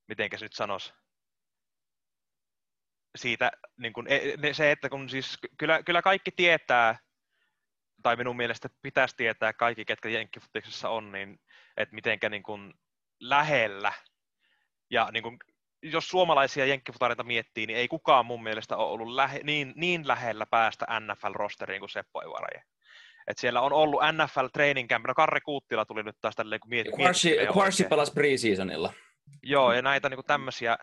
[0.09, 0.93] mitenkä se nyt sanoisi,
[3.17, 6.99] siitä niin kuin, e, se, että kun siis kyllä, kyllä kaikki tietää,
[8.03, 11.41] tai minun mielestä pitäisi tietää kaikki, ketkä jenkkifutiksessa on, niin
[11.77, 12.75] että mitenkä niin
[13.21, 13.93] lähellä
[14.91, 15.39] ja niin kuin
[15.93, 20.47] jos suomalaisia jenkkifutareita miettii, niin ei kukaan mun mielestä ole ollut lähe, niin, niin lähellä
[20.47, 22.63] päästä NFL-rosteriin kuin Seppo Ivaraje.
[23.27, 26.69] Et siellä on ollut NFL Training Camp, no Karri Kuuttila tuli nyt taas tälleen, kun
[26.69, 26.95] mietit.
[27.57, 28.93] Quarshi pelasi preseasonilla.
[29.43, 30.79] Joo, ja näitä niin tämmöisiä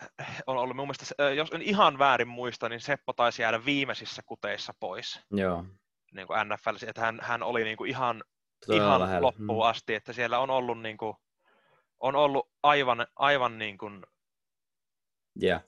[0.48, 4.74] on ollut mun mielestä, jos en ihan väärin muista, niin Seppo taisi jäädä viimeisissä kuteissa
[4.80, 5.20] pois.
[5.32, 5.66] Joo.
[6.14, 8.24] Niin kuin NFL, että hän, hän oli niin kuin ihan,
[8.72, 9.70] ihan loppuun mm.
[9.70, 11.14] asti, että siellä on ollut, niin kuin,
[12.00, 14.04] on ollut aivan, aivan niin kuin
[15.44, 15.62] Yeah.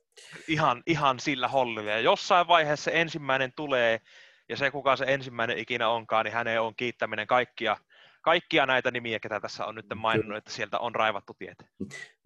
[0.48, 1.92] Ihan, ihan sillä hollilla.
[1.92, 4.02] Ja jossain vaiheessa se ensimmäinen tulee,
[4.50, 7.78] ja se kuka se ensimmäinen ikinä onkaan, niin hänen on kiittäminen kaikkia,
[8.22, 11.66] kaikkia näitä nimiä, ketä tässä on nyt maininnut, että sieltä on raivattu tietä.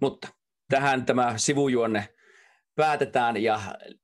[0.02, 0.28] Mutta
[0.70, 2.10] tähän tämä sivujuonne
[2.76, 3.60] päätetään ja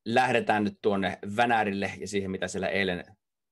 [0.06, 3.04] lähdetään nyt tuonne Vänärille ja siihen, mitä siellä eilen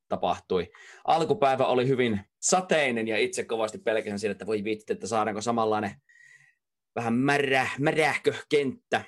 [0.10, 0.72] tapahtui.
[1.08, 5.92] Alkupäivä oli hyvin sateinen ja itse kovasti pelkäsin siitä, että voi viitti, että saadaanko samanlainen
[6.96, 9.04] vähän märä, märähkö kenttä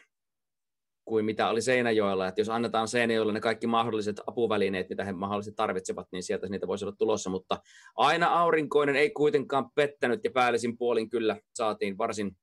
[1.06, 2.28] kuin mitä oli Seinäjoella.
[2.28, 6.68] Että jos annetaan Seinäjoelle ne kaikki mahdolliset apuvälineet, mitä he mahdollisesti tarvitsevat, niin sieltä niitä
[6.68, 7.30] voisi olla tulossa.
[7.30, 7.62] Mutta
[7.96, 12.38] aina aurinkoinen ei kuitenkaan pettänyt ja päällisin puolin kyllä saatiin varsin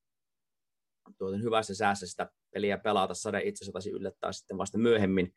[1.19, 3.15] tuoten hyvässä säässä sitä peliä pelata.
[3.15, 5.33] Sade itse asiassa taisi yllättää sitten vasta myöhemmin.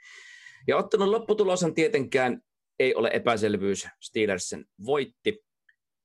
[0.68, 2.42] Ja ottanut lopputuloshan tietenkään
[2.80, 3.88] ei ole epäselvyys.
[4.02, 5.44] Steelersen voitti,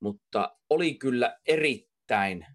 [0.01, 2.47] mutta oli kyllä erittäin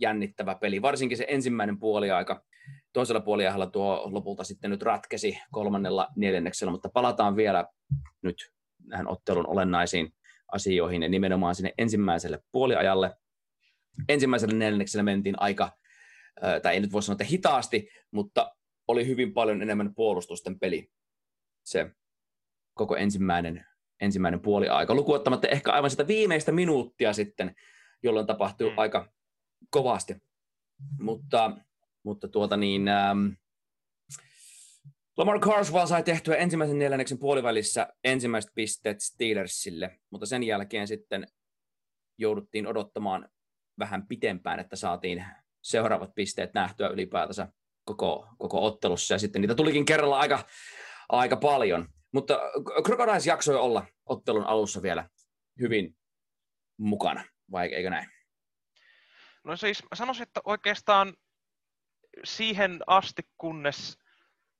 [0.00, 2.44] jännittävä peli, varsinkin se ensimmäinen puoliaika
[2.92, 7.66] toisella puoliajalla tuo lopulta sitten nyt ratkesi kolmannella neljänneksellä, mutta palataan vielä
[8.22, 8.36] nyt
[8.86, 10.14] näihin ottelun olennaisiin
[10.52, 13.14] asioihin ja nimenomaan sinne ensimmäiselle puoliajalle.
[14.08, 15.70] Ensimmäiselle neljänneksellä mentiin aika,
[16.62, 18.56] tai ei nyt voi sanoa, että hitaasti, mutta
[18.88, 20.90] oli hyvin paljon enemmän puolustusten peli
[21.64, 21.90] se
[22.74, 23.66] koko ensimmäinen,
[24.00, 24.94] ensimmäinen puoliaika.
[24.94, 27.54] Lukuottamatta ehkä aivan sitä viimeistä minuuttia sitten,
[28.02, 28.78] jolloin tapahtui mm.
[28.78, 29.12] aika
[29.70, 30.16] kovasti.
[31.00, 31.56] Mutta
[32.08, 33.28] mutta tuota niin, ähm,
[35.16, 41.26] Lamar Carswell sai tehtyä ensimmäisen neljänneksen puolivälissä ensimmäiset pisteet Steelersille, mutta sen jälkeen sitten
[42.18, 43.28] jouduttiin odottamaan
[43.78, 45.24] vähän pitempään, että saatiin
[45.62, 47.48] seuraavat pisteet nähtyä ylipäätänsä
[47.84, 50.46] koko, koko ottelussa, ja sitten niitä tulikin kerralla aika,
[51.08, 51.88] aika paljon.
[52.12, 52.40] Mutta
[52.84, 55.08] Crocodiles jaksoi olla ottelun alussa vielä
[55.60, 55.96] hyvin
[56.78, 58.08] mukana, vai eikö näin?
[59.44, 61.14] No siis sanoisin, että oikeastaan
[62.24, 63.98] siihen asti, kunnes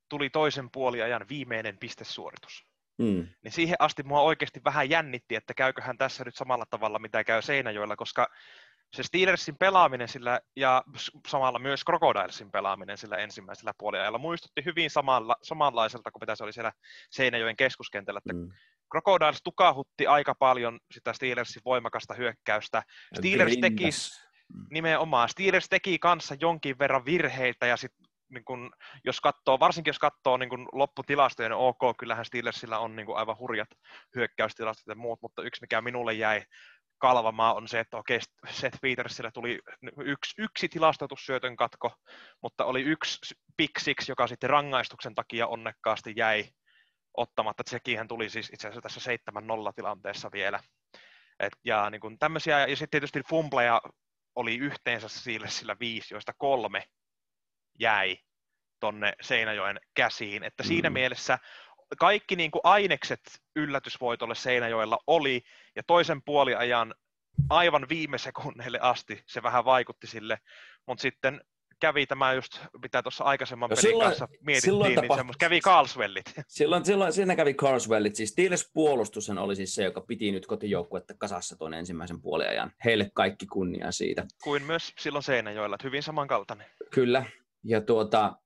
[0.09, 2.65] tuli toisen puoliajan viimeinen pistesuoritus.
[2.99, 3.29] Mm.
[3.45, 7.43] Niin siihen asti mua oikeasti vähän jännitti, että käyköhän tässä nyt samalla tavalla, mitä käy
[7.43, 8.29] Seinäjoella, koska
[8.93, 10.85] se Steelersin pelaaminen sillä, ja
[11.27, 16.53] samalla myös Crocodilesin pelaaminen sillä ensimmäisellä puoliajalla muistutti hyvin samalla, samanlaiselta kuin mitä se oli
[16.53, 16.73] siellä
[17.11, 18.49] Seinäjoen keskuskentällä, että mm.
[18.93, 22.83] Crocodiles tukahutti aika paljon sitä Steelersin voimakasta hyökkäystä.
[23.15, 23.89] Steelers teki.
[24.71, 28.71] Nimenomaan, Steelers teki kanssa jonkin verran virheitä ja sitten niin kun,
[29.05, 33.17] jos katsoo, varsinkin jos katsoo niin kun lopputilastoja, niin ok, kyllähän Steelersillä on niin kun
[33.17, 33.69] aivan hurjat
[34.15, 36.43] hyökkäystilastot ja muut, mutta yksi mikä minulle jäi
[36.99, 39.59] kalvamaan on se, että okei, Seth Petersillä tuli
[40.05, 41.93] yksi, yksi tilastoitussyötön katko,
[42.43, 46.45] mutta oli yksi pick six, joka sitten rangaistuksen takia onnekkaasti jäi
[47.17, 47.63] ottamatta.
[47.67, 49.11] Sekin tuli siis itse asiassa tässä
[49.71, 50.61] 7-0 tilanteessa vielä.
[51.41, 53.81] Et, ja niin kuin tämmöisiä, ja sitten tietysti fumbleja
[54.39, 56.85] oli yhteensä sille sillä viisi, joista kolme
[57.79, 58.19] jäi
[58.81, 60.43] tonne Seinäjoen käsiin.
[60.43, 60.95] Että siinä mm.
[60.95, 61.39] mielessä
[61.99, 63.21] kaikki niin kuin ainekset
[63.57, 65.43] yllätysvoitolle Seinäjoella oli,
[65.77, 66.95] ja toisen puoliajan
[67.51, 70.39] aivan viime sekunneille asti se vähän vaikutti sille,
[70.87, 71.41] mutta sitten
[71.81, 75.61] kävi tämä just, mitä tuossa aikaisemman no pelin silloin, kanssa mietittiin, silloin niin tapahtui, kävi
[75.61, 76.25] Carlswellit.
[76.49, 81.15] Silloin, silloin siinä kävi Carlswellit, siis Steelers puolustus oli siis se, joka piti nyt kotijoukkuetta
[81.19, 82.73] kasassa tuon ensimmäisen puoliajan.
[82.85, 84.27] Heille kaikki kunnia siitä.
[84.45, 86.67] Kuin myös silloin Seinäjoella, että hyvin samankaltainen.
[86.91, 87.25] Kyllä,
[87.65, 88.37] ja tuota,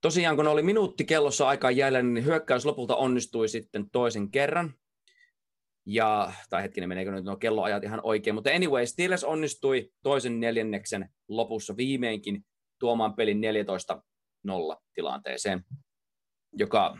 [0.00, 4.74] tosiaan kun oli minuutti kellossa aikaa jäljellä, niin hyökkäys lopulta onnistui sitten toisen kerran.
[5.86, 11.08] Ja, tai hetkinen, meneekö nyt nuo kelloajat ihan oikein, mutta anyway, Steelers onnistui toisen neljänneksen
[11.28, 12.44] lopussa viimeinkin
[12.82, 13.40] tuomaan pelin
[14.48, 15.64] 14-0 tilanteeseen,
[16.52, 16.98] joka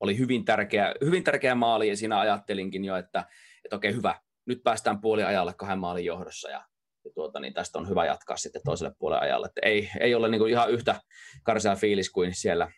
[0.00, 3.24] oli hyvin tärkeä, hyvin tärkeä maali, ja siinä ajattelinkin jo, että,
[3.64, 6.64] että okei, hyvä, nyt päästään puoli ajalle kahden maalin johdossa, ja
[7.04, 9.46] ja tuota, niin tästä on hyvä jatkaa sitten toiselle puolelle ajalle.
[9.46, 11.00] Että ei, ei ole niin kuin ihan yhtä
[11.42, 12.70] karsea fiilis kuin siellä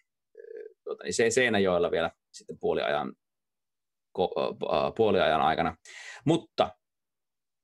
[0.85, 3.13] tuota, niin se Seinäjoella vielä sitten puoliajan,
[4.97, 5.77] puoliajan aikana.
[6.27, 6.71] Mutta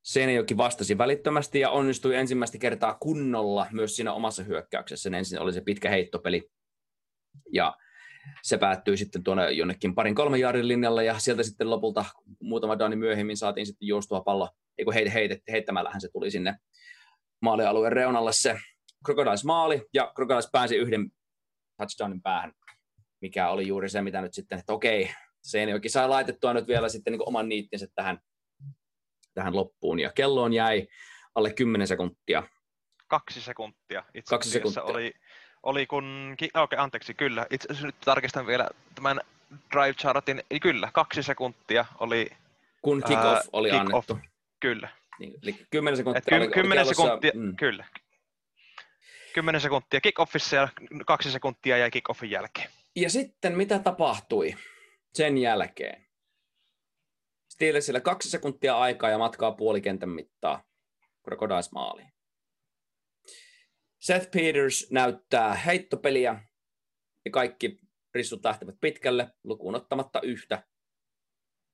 [0.07, 5.11] Seinäjoki vastasi välittömästi ja onnistui ensimmäistä kertaa kunnolla myös siinä omassa hyökkäyksessä.
[5.17, 6.51] Ensin oli se pitkä heittopeli
[7.53, 7.77] ja
[8.43, 12.05] se päättyi sitten tuonne jonnekin parin kolmen jaarin linjalle ja sieltä sitten lopulta
[12.41, 16.57] muutama downi myöhemmin saatiin sitten juostua pallo ei kun heit, heit, heittämällähän se tuli sinne
[17.43, 18.59] maalialueen reunalle se
[19.07, 21.11] Crocodiles maali, ja Crocodiles pääsi yhden
[21.77, 22.53] touchdownin päähän,
[23.21, 25.11] mikä oli juuri se, mitä nyt sitten, että okei,
[25.43, 28.19] Seinäjoki sai laitettua nyt vielä sitten niin oman niittinsä tähän,
[29.37, 30.87] tähän loppuun, ja kelloon jäi
[31.35, 32.43] alle 10 sekuntia.
[33.09, 34.05] Kaksi sekuntia.
[34.15, 34.83] Itse Kaksi sekuntia.
[34.83, 35.13] Oli,
[35.63, 37.47] oli kun, okei, okay, anteeksi, kyllä.
[37.51, 39.21] Itse asiassa nyt tarkistan vielä tämän
[39.73, 40.43] drive chartin.
[40.63, 42.31] Kyllä, kaksi sekuntia oli
[42.83, 44.13] kun kick-off oli kick annettu.
[44.13, 44.23] Off.
[44.61, 44.89] Kyllä.
[45.19, 46.23] Niin, eli 10 sekuntia.
[46.29, 47.57] ky- oli, 10 oli sekuntia, mm.
[47.57, 47.85] kyllä.
[49.35, 50.69] 10 sekuntia kick-offissa ja
[51.07, 52.71] kaksi sekuntia jäi kick-offin jälkeen.
[52.97, 54.55] Ja sitten mitä tapahtui
[55.15, 56.06] sen jälkeen?
[57.57, 60.65] Steelersillä kaksi sekuntia aikaa ja matkaa puolikentän mittaa
[61.25, 62.13] Crocodiles maaliin.
[63.99, 66.41] Seth Peters näyttää heittopeliä
[67.25, 67.79] ja kaikki
[68.15, 70.63] rissut lähtevät pitkälle, lukuun ottamatta yhtä,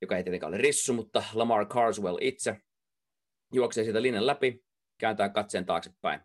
[0.00, 2.56] joka ei tietenkään ole rissu, mutta Lamar Carswell itse
[3.52, 4.64] juoksee siitä linjan läpi,
[4.98, 6.20] kääntää katseen taaksepäin.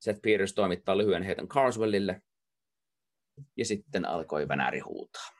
[0.00, 2.22] Seth Peters toimittaa lyhyen heiton Carswellille,
[3.56, 5.37] ja sitten alkoi Vänääri huutaa.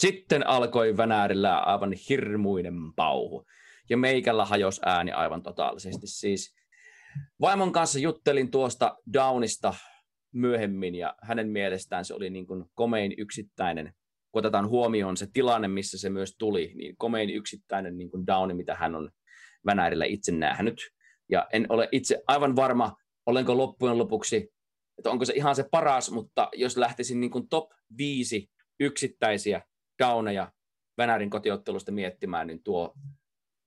[0.00, 3.46] Sitten alkoi Vänäärillä aivan hirmuinen pauhu,
[3.90, 6.06] ja meikällä hajos ääni aivan totaalisesti.
[6.06, 6.54] Siis
[7.40, 9.74] vaimon kanssa juttelin tuosta Downista
[10.34, 13.92] myöhemmin, ja hänen mielestään se oli niin kuin komein yksittäinen,
[14.32, 18.54] kun otetaan huomioon se tilanne, missä se myös tuli, niin komein yksittäinen niin kuin downi,
[18.54, 19.10] mitä hän on
[19.66, 20.90] Vänärillä itse nähnyt.
[21.28, 24.52] Ja en ole itse aivan varma, olenko loppujen lopuksi,
[24.98, 29.62] että onko se ihan se paras, mutta jos lähtisin niin kuin top viisi yksittäisiä
[29.98, 30.52] downeja
[30.98, 32.94] Venärin kotiottelusta miettimään, niin tuo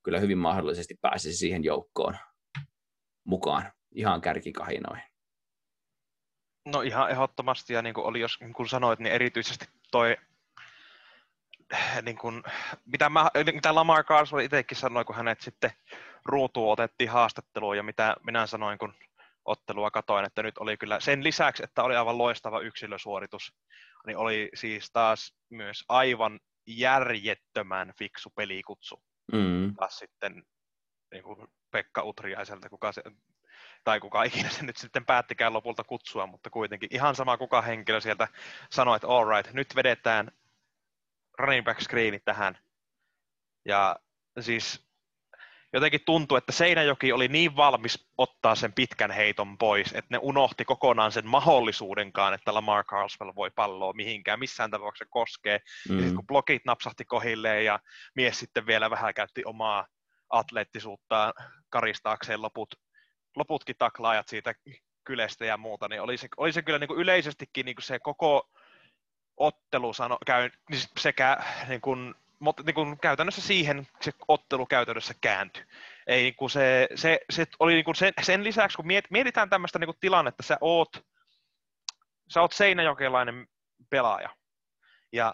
[0.04, 2.18] kyllä hyvin mahdollisesti pääsisi siihen joukkoon
[3.24, 5.04] mukaan ihan kärkikahinoihin.
[6.66, 10.18] No ihan ehdottomasti, ja niin kuin oli, jos niin kuin sanoit, niin erityisesti toi
[12.02, 12.44] niin kuin,
[12.86, 15.72] mitä, mä, mitä Lamar Carswell itsekin sanoi, kun hänet sitten
[16.26, 18.94] ruutuun otettiin haastatteluun ja mitä minä sanoin, kun
[19.46, 23.54] ottelua katoin, että nyt oli kyllä sen lisäksi, että oli aivan loistava yksilösuoritus,
[24.08, 29.04] niin oli siis taas myös aivan järjettömän fiksu pelikutsu.
[29.32, 29.76] Mm.
[29.76, 30.44] Taas sitten
[31.12, 33.04] niin kuin Pekka Utriaiselta, kuka se,
[33.84, 38.02] tai kuka ikinä se nyt sitten päättikään lopulta kutsua, mutta kuitenkin ihan sama kuka henkilö
[38.02, 38.28] sieltä
[38.72, 40.32] sanoi, että all right, nyt vedetään
[41.40, 42.58] running back screeni tähän.
[43.66, 43.96] Ja
[44.40, 44.89] siis
[45.74, 50.66] jotenkin tuntui, että Seinäjoki oli niin valmis ottaa sen pitkän heiton pois, että ne unohti
[50.66, 55.60] kokonaan sen mahdollisuudenkaan, että Lamar Carlswell voi palloa mihinkään, missään tapauksessa koskee.
[55.90, 55.96] Mm.
[55.96, 57.80] Ja sitten kun blokit napsahti kohilleen ja
[58.16, 59.88] mies sitten vielä vähän käytti omaa
[60.30, 61.34] atleettisuuttaan
[61.70, 62.76] karistaakseen loput,
[63.36, 64.54] loputkin taklaajat siitä
[65.04, 68.00] kylestä ja muuta, niin oli se, oli se kyllä niin kuin yleisestikin niin kuin se
[68.00, 68.50] koko
[69.38, 75.14] ottelu sano, käy, niin sekä niin kuin mutta niin kuin käytännössä siihen se ottelu käytännössä
[75.22, 75.64] kääntyi.
[76.08, 79.50] Ei, niin kuin se, se, se oli niin kuin sen, sen, lisäksi, kun miet, mietitään
[79.50, 81.06] tämmöistä niin kuin tilannetta, sä oot,
[82.30, 83.48] sä oot seinäjokelainen
[83.90, 84.30] pelaaja,
[85.12, 85.34] ja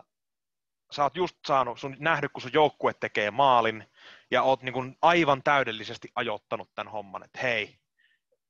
[0.92, 3.88] sä oot just saanut, sun nähnyt, kun sun joukkue tekee maalin,
[4.32, 7.80] ja oot niin kuin aivan täydellisesti ajoittanut tämän homman, että hei,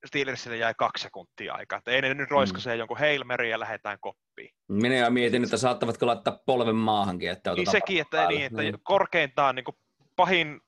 [0.06, 1.78] Steelersille jäi kaksi sekuntia aikaa.
[1.78, 2.80] Että ei ne nyt roiskasee mm.
[2.80, 4.50] jonkun Hail ja lähdetään koppiin.
[4.68, 7.30] Minä ja mietin, että saattavatko laittaa polven maahankin.
[7.30, 8.80] Että niin sekin, että, niin, että mm.
[8.84, 9.76] korkeintaan niin kuin
[10.16, 10.62] pahin,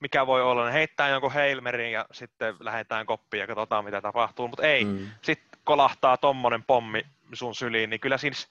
[0.00, 1.60] mikä voi olla, niin heittää jonkun Hail
[1.92, 4.48] ja sitten lähdetään koppiin ja katsotaan, mitä tapahtuu.
[4.48, 5.10] Mutta ei, mm.
[5.22, 8.48] sitten kolahtaa tommonen pommi sun syliin, niin kyllä siis,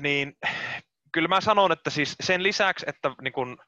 [0.00, 0.36] niin
[1.12, 3.58] kyllä mä sanon, että siis sen lisäksi, että niin kun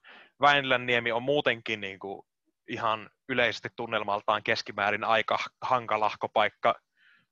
[0.41, 2.23] Väinlänniemi on muutenkin niin kuin
[2.69, 6.75] ihan yleisesti tunnelmaltaan keskimäärin aika hankalahko paikka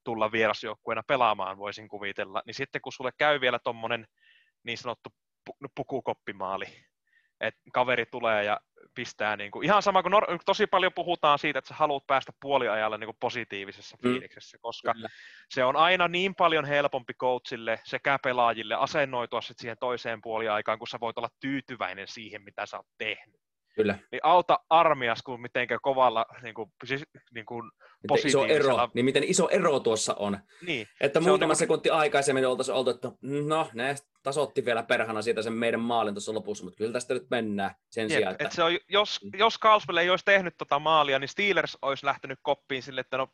[0.05, 2.43] tulla vierasjoukkueena pelaamaan, voisin kuvitella.
[2.47, 4.07] Niin sitten kun sulle käy vielä tuommoinen
[4.63, 5.11] niin sanottu
[5.75, 6.67] pukukoppimaali,
[7.41, 8.61] että kaveri tulee ja
[8.95, 12.33] pistää niin kuin, ihan sama kuin nor- tosi paljon puhutaan siitä, että sä haluat päästä
[12.41, 14.03] puoliajalla niin kuin positiivisessa mm.
[14.03, 15.09] fiiliksessä, koska Kyllä.
[15.49, 20.89] se on aina niin paljon helpompi coachille sekä pelaajille asennoitua sit siihen toiseen puoliaikaan, kun
[20.89, 23.41] sä voit olla tyytyväinen siihen, mitä sä oot tehnyt.
[23.75, 23.99] Kyllä.
[24.13, 27.05] Niin auta armias kuin mitenkä kovalla niin kuin, siis,
[27.35, 27.71] niin kuin
[28.03, 30.39] miten iso ero, niin miten iso ero tuossa on.
[30.67, 30.87] Niin.
[31.01, 31.57] Että muutama niin kuin...
[31.57, 36.35] sekunti aikaisemmin oltaisiin oltu, että no, ne tasotti vielä perhana siitä sen meidän maalin tuossa
[36.35, 38.33] lopussa, mutta kyllä tästä nyt mennään sen Jep, sijaan.
[38.33, 38.45] Että...
[38.45, 42.39] Et se on, jos, jos Carlswell ei olisi tehnyt tota maalia, niin Steelers olisi lähtenyt
[42.43, 43.29] koppiin sille, että no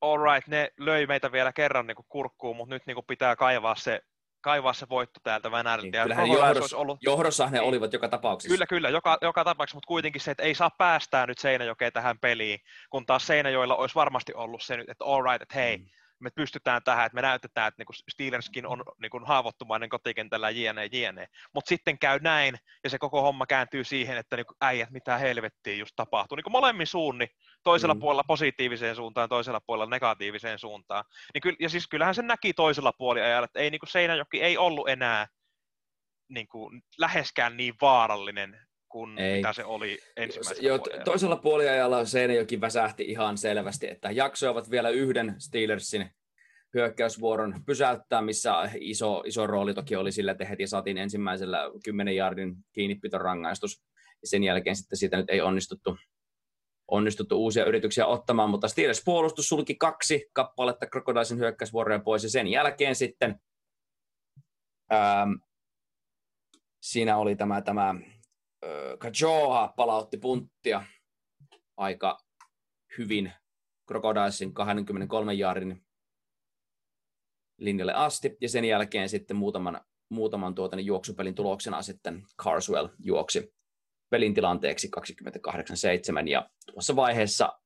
[0.00, 3.36] all right, ne löi meitä vielä kerran niin kuin kurkkuun, mutta nyt niin kuin pitää
[3.36, 4.00] kaivaa se
[4.40, 5.82] kaivaa se voitto täältä Venäjältä.
[5.82, 6.98] Niin, kyllähän johdos, ollut...
[7.02, 8.54] johdossa ne niin, olivat joka tapauksessa.
[8.54, 12.18] Kyllä, kyllä, joka, joka tapauksessa, mutta kuitenkin se, että ei saa päästää nyt Seinäjokeen tähän
[12.18, 12.58] peliin,
[12.90, 15.86] kun taas Seinäjoilla olisi varmasti ollut se nyt, että all right, että hei, mm
[16.20, 21.28] me pystytään tähän, että me näytetään, että niinku Steelerskin on niinku haavoittumainen kotikentällä jne, jne.
[21.54, 25.74] Mutta sitten käy näin, ja se koko homma kääntyy siihen, että niinku, äijät, mitä helvettiä
[25.74, 26.36] just tapahtuu.
[26.36, 27.28] Niinku molemmin suunni,
[27.62, 28.00] toisella mm.
[28.00, 31.04] puolella positiiviseen suuntaan, toisella puolella negatiiviseen suuntaan.
[31.34, 34.88] Niin ky- ja siis kyllähän se näki toisella puoliajalla, että ei, niinku Seinäjoki ei ollut
[34.88, 35.26] enää
[36.28, 39.36] niinku, läheskään niin vaarallinen kuin Ei.
[39.36, 41.04] mitä se oli ensimmäisellä jo, puoliajalla.
[41.04, 46.10] Toisella puoliajalla Seinäjoki väsähti ihan selvästi, että jaksoivat vielä yhden Steelersin
[46.74, 52.56] hyökkäysvuoron pysäyttää, missä iso, iso rooli toki oli sillä, että heti saatiin ensimmäisellä 10 jardin
[52.72, 53.82] kiinnipitorangaistus.
[54.24, 55.96] Sen jälkeen sitten siitä nyt ei onnistuttu,
[56.88, 62.46] onnistuttu uusia yrityksiä ottamaan, mutta Steelers puolustus sulki kaksi kappaletta Crocodilesin hyökkäysvuoroja pois, ja sen
[62.46, 63.40] jälkeen sitten
[64.92, 65.32] ähm,
[66.80, 67.94] siinä oli tämä, tämä
[68.98, 70.84] Kajoa palautti punttia
[71.76, 72.18] aika
[72.98, 73.32] hyvin
[73.88, 75.86] Crocodilesin 23 jaarin
[77.58, 83.57] linjalle asti, ja sen jälkeen sitten muutaman, muutaman tuota, niin juoksupelin tuloksena sitten Carswell juoksi
[84.10, 84.90] pelin tilanteeksi
[85.48, 87.58] 28-7, ja tuossa vaiheessa,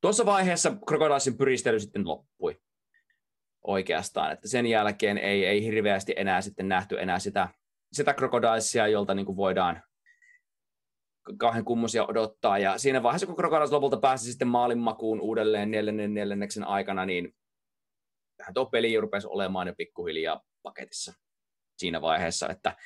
[0.00, 2.60] tuossa vaiheessa Crocodilesin pyristely sitten loppui
[3.66, 7.48] oikeastaan, että sen jälkeen ei, ei hirveästi enää sitten nähty enää sitä
[7.92, 9.82] sitä Crocodilesia, jolta niin kuin voidaan
[11.38, 12.58] kauhean kummosia odottaa.
[12.58, 17.34] Ja siinä vaiheessa, kun Crocodiles lopulta pääsi sitten maalinmakuun uudelleen neljännen neljänneksen aikana, niin
[18.54, 21.12] tuo peli rupesi olemaan jo pikkuhiljaa paketissa
[21.78, 22.76] siinä vaiheessa, että,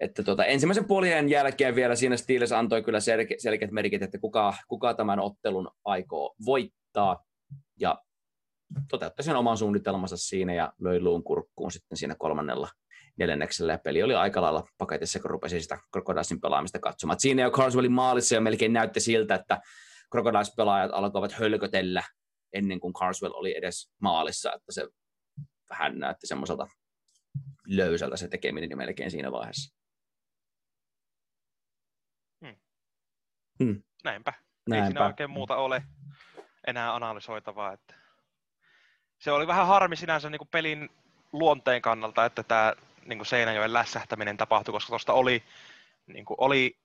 [0.00, 4.54] että tuota, ensimmäisen puolien jälkeen vielä siinä Steelers antoi kyllä selke, selkeät merkit, että kuka,
[4.68, 7.24] kuka tämän ottelun aikoo voittaa,
[7.80, 8.02] ja
[8.90, 12.68] toteutti sen oman suunnitelmansa siinä ja löi luun kurkkuun sitten siinä kolmannella
[13.18, 17.14] neljänneksellä ja peli oli aika lailla paketissa, kun rupesin sitä Crocodilesin pelaamista katsomaan.
[17.14, 19.60] Et siinä jo Carswellin maalissa jo melkein näytti siltä, että
[20.14, 22.02] Crocodiles-pelaajat alkoivat hölkötellä
[22.52, 24.88] ennen kuin Carswell oli edes maalissa, että se
[25.70, 26.66] vähän näytti semmoiselta
[27.66, 29.76] löysältä se tekeminen jo melkein siinä vaiheessa.
[32.44, 32.56] Hmm.
[33.58, 33.82] Hmm.
[34.04, 34.32] Näinpä.
[34.68, 34.84] Näinpä.
[34.84, 35.82] Ei siinä oikein muuta ole
[36.66, 37.72] enää analysoitavaa.
[37.72, 37.94] Että
[39.18, 40.90] se oli vähän harmi sinänsä niin kuin pelin
[41.32, 42.74] luonteen kannalta, että tämä
[43.06, 45.42] niin kuin Seinäjoen lässähtäminen tapahtui, koska tuosta oli,
[46.06, 46.78] niin kuin, oli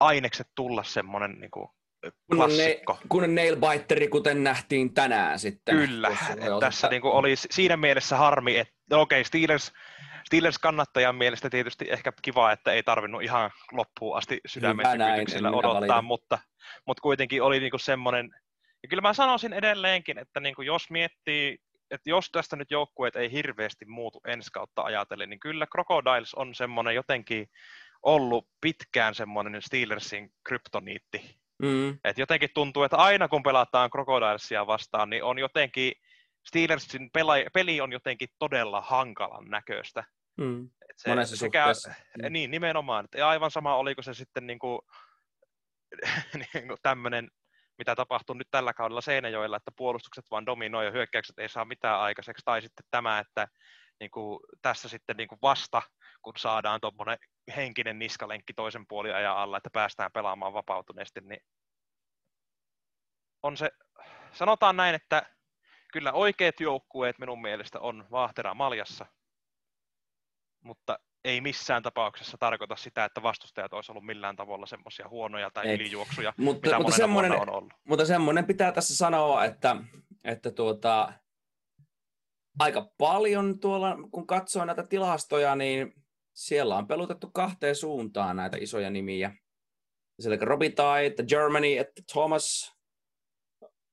[0.00, 1.68] ainekset tulla semmoinen niin kuin,
[2.34, 2.98] klassikko.
[3.08, 5.76] Kun, ne, kun nailbiteri, kuten nähtiin tänään sitten.
[5.76, 6.16] Kyllä,
[6.60, 9.72] tässä niin kuin, oli siinä mielessä harmi, että no okei, okay, Steelers
[10.26, 14.86] Steelers-kannattajan mielestä tietysti ehkä kiva, että ei tarvinnut ihan loppuun asti sydämen
[15.54, 16.38] odottaa, mutta,
[16.86, 18.30] mutta kuitenkin oli niinku semmoinen,
[18.82, 21.58] ja kyllä mä sanoisin edelleenkin, että niinku jos miettii,
[21.90, 26.54] että jos tästä nyt joukkueet ei hirveästi muutu ensi kautta ajatellen, niin kyllä Crocodiles on
[26.54, 27.48] semmoinen jotenkin
[28.02, 31.36] ollut pitkään semmoinen Steelersin kryptoniitti.
[31.62, 31.98] Mm.
[32.04, 35.92] Et jotenkin tuntuu, että aina kun pelataan Crocodilesia vastaan, niin on jotenkin
[36.48, 37.10] Steelersin
[37.52, 40.04] peli on jotenkin todella hankalan näköistä.
[40.36, 40.64] Mm.
[40.64, 41.66] Et se, Monessa sekä,
[42.22, 42.32] mm.
[42.32, 43.04] Niin, nimenomaan.
[43.04, 44.80] Et aivan sama, oliko se sitten niinku,
[46.54, 47.30] niinku tämmöinen,
[47.78, 52.00] mitä tapahtuu nyt tällä kaudella Seinäjoella, että puolustukset vaan dominoi ja hyökkäykset ei saa mitään
[52.00, 53.48] aikaiseksi, tai sitten tämä, että
[54.00, 55.82] niinku, tässä sitten niinku vasta,
[56.22, 57.18] kun saadaan tuommoinen
[57.56, 61.40] henkinen niskalenkki toisen puoliajan alla, että päästään pelaamaan vapautuneesti, niin
[63.42, 63.70] on se,
[64.32, 65.22] sanotaan näin, että
[65.92, 69.06] kyllä oikeat joukkueet minun mielestä on Vahtera Maljassa,
[70.66, 75.68] mutta ei missään tapauksessa tarkoita sitä, että vastustajat olisi ollut millään tavalla semmoisia huonoja tai
[75.68, 75.74] ei.
[75.74, 77.72] ylijuoksuja, mutta, mitä mutta semmoinen, on ollut.
[77.84, 79.76] Mutta semmoinen pitää tässä sanoa, että,
[80.24, 81.12] että tuota,
[82.58, 85.92] aika paljon tuolla, kun katsoo näitä tilastoja, niin
[86.34, 89.36] siellä on pelutettu kahteen suuntaan näitä isoja nimiä.
[90.20, 92.75] Siellä Robitaille, että Germany, että Thomas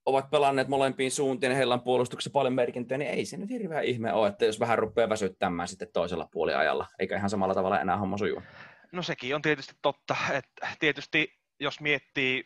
[0.05, 3.83] ovat pelanneet molempiin suuntiin ja heillä on puolustuksessa paljon merkintöjä, niin ei se nyt hirveän
[3.83, 7.97] ihme ole, että jos vähän rupeaa väsyttämään sitten toisella puoliajalla, eikä ihan samalla tavalla enää
[7.97, 8.43] homma suju.
[8.91, 12.43] No sekin on tietysti totta, että tietysti jos miettii,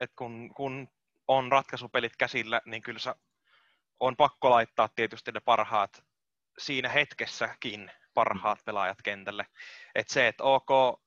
[0.00, 0.88] että kun, kun
[1.28, 3.14] on ratkaisupelit käsillä, niin kyllä se
[4.00, 6.04] on pakko laittaa tietysti ne parhaat
[6.58, 9.46] siinä hetkessäkin parhaat pelaajat kentälle.
[9.94, 11.00] että se, että ok,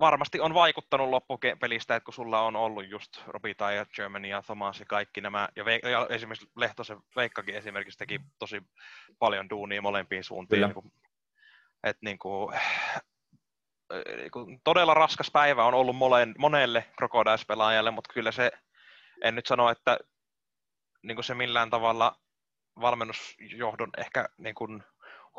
[0.00, 4.80] varmasti on vaikuttanut loppupelistä, että kun sulla on ollut just Robita ja Germany ja Thomas
[4.80, 8.62] ja kaikki nämä, ja, Ve- ja esimerkiksi Lehtosen Veikkakin esimerkiksi teki tosi
[9.18, 10.62] paljon duunia molempiin suuntiin.
[10.62, 10.92] Niin kuin,
[11.82, 12.54] että niin kuin,
[14.16, 18.50] niin kuin, todella raskas päivä on ollut molen, monelle Crocodiles-pelaajalle, mutta kyllä se,
[19.22, 19.98] en nyt sano, että
[21.02, 22.20] niin kuin se millään tavalla
[22.80, 24.84] valmennusjohdon ehkä niin kuin,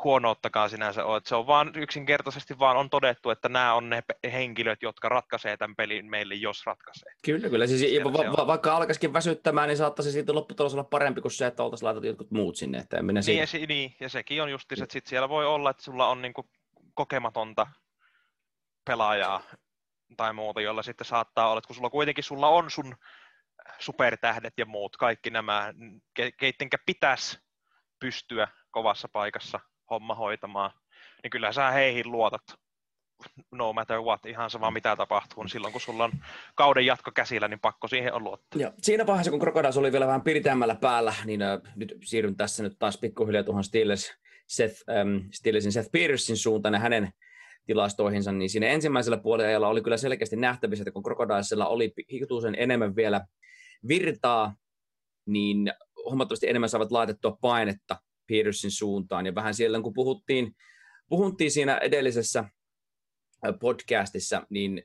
[0.04, 1.20] huonouttakaan sinänsä ole.
[1.24, 5.76] Se on vaan yksinkertaisesti vaan on todettu, että nämä on ne henkilöt, jotka ratkaisee tämän
[5.76, 7.12] pelin meille, jos ratkaisee.
[7.24, 7.66] Kyllä, kyllä.
[7.66, 11.62] Siis va- va- vaikka alkaisikin väsyttämään, niin saattaisi siitä lopputulos olla parempi kuin se, että
[11.62, 12.78] oltaisiin laitettu jotkut muut sinne.
[12.78, 15.70] Että minä niin, ja, si- niin, ja sekin on just, että sit siellä voi olla,
[15.70, 16.50] että sulla on niinku
[16.94, 17.66] kokematonta
[18.84, 19.42] pelaajaa
[20.16, 22.96] tai muuta, jolla sitten saattaa olla, että kun sulla kuitenkin sulla on sun
[23.78, 25.72] supertähdet ja muut, kaikki nämä,
[26.20, 27.38] ke- keittenkä pitäisi
[28.00, 30.70] pystyä kovassa paikassa homma hoitamaan,
[31.22, 32.42] niin kyllä sä heihin luotat
[33.52, 36.12] no matter what, ihan sama mitä tapahtuu, niin silloin kun sulla on
[36.54, 38.60] kauden jatko käsillä, niin pakko siihen on luottaa.
[38.60, 38.72] Joo.
[38.82, 42.76] Siinä vaiheessa, kun Crocodiles oli vielä vähän piritämällä päällä, niin äh, nyt siirryn tässä nyt
[42.78, 44.12] taas pikkuhiljaa tuohon Steelers,
[44.46, 47.12] Seth, ähm, Steelersin Seth Petersin suuntaan ja hänen
[47.66, 52.96] tilastoihinsa, niin siinä ensimmäisellä puolella oli kyllä selkeästi nähtävissä, että kun Crocodilesilla oli hituusen enemmän
[52.96, 53.26] vielä
[53.88, 54.54] virtaa,
[55.26, 55.72] niin
[56.04, 57.96] huomattavasti enemmän saavat laitettua painetta
[58.26, 59.26] Petersin suuntaan.
[59.26, 60.56] Ja vähän siellä, kun puhuttiin,
[61.08, 62.44] puhuttiin siinä edellisessä
[63.60, 64.82] podcastissa, niin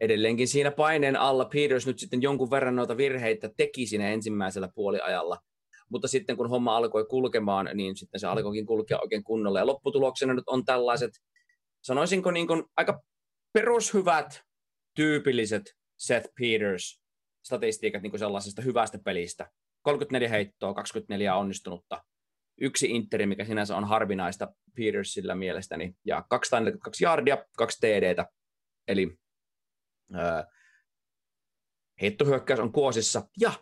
[0.00, 5.38] edelleenkin siinä paineen alla Peters nyt sitten jonkun verran noita virheitä teki siinä ensimmäisellä puoliajalla.
[5.90, 9.58] Mutta sitten kun homma alkoi kulkemaan, niin sitten se alkoikin kulkea oikein kunnolla.
[9.58, 11.10] Ja lopputuloksena nyt on tällaiset,
[11.82, 13.02] sanoisinko niin kuin aika
[13.52, 14.42] perushyvät,
[14.94, 15.62] tyypilliset
[15.96, 17.00] Seth Peters
[17.44, 19.50] statistiikat niin kuin sellaisesta hyvästä pelistä.
[19.82, 22.04] 34 heittoa, 24 onnistunutta,
[22.60, 28.26] yksi interi, mikä sinänsä on harvinaista Petersillä mielestäni, ja 242 yardia, kaksi TDtä,
[28.88, 29.18] eli
[30.14, 30.44] äh,
[32.00, 33.52] heittohyökkäys on kuosissa, ja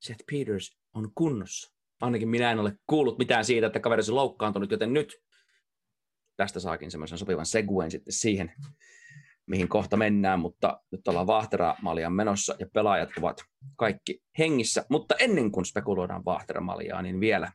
[0.00, 1.74] Seth Peters on kunnossa.
[2.00, 5.16] Ainakin minä en ole kuullut mitään siitä, että kaveri olisi loukkaantunut, joten nyt
[6.36, 8.52] tästä saakin semmoisen sopivan seguen sitten siihen,
[9.46, 13.44] mihin kohta mennään, mutta nyt ollaan Vahtera-malian menossa ja pelaajat ovat
[13.76, 14.84] kaikki hengissä.
[14.90, 17.52] Mutta ennen kuin spekuloidaan Vahtera-maliaa, niin vielä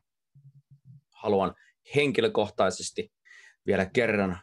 [1.23, 1.55] haluan
[1.95, 3.11] henkilökohtaisesti
[3.67, 4.39] vielä kerran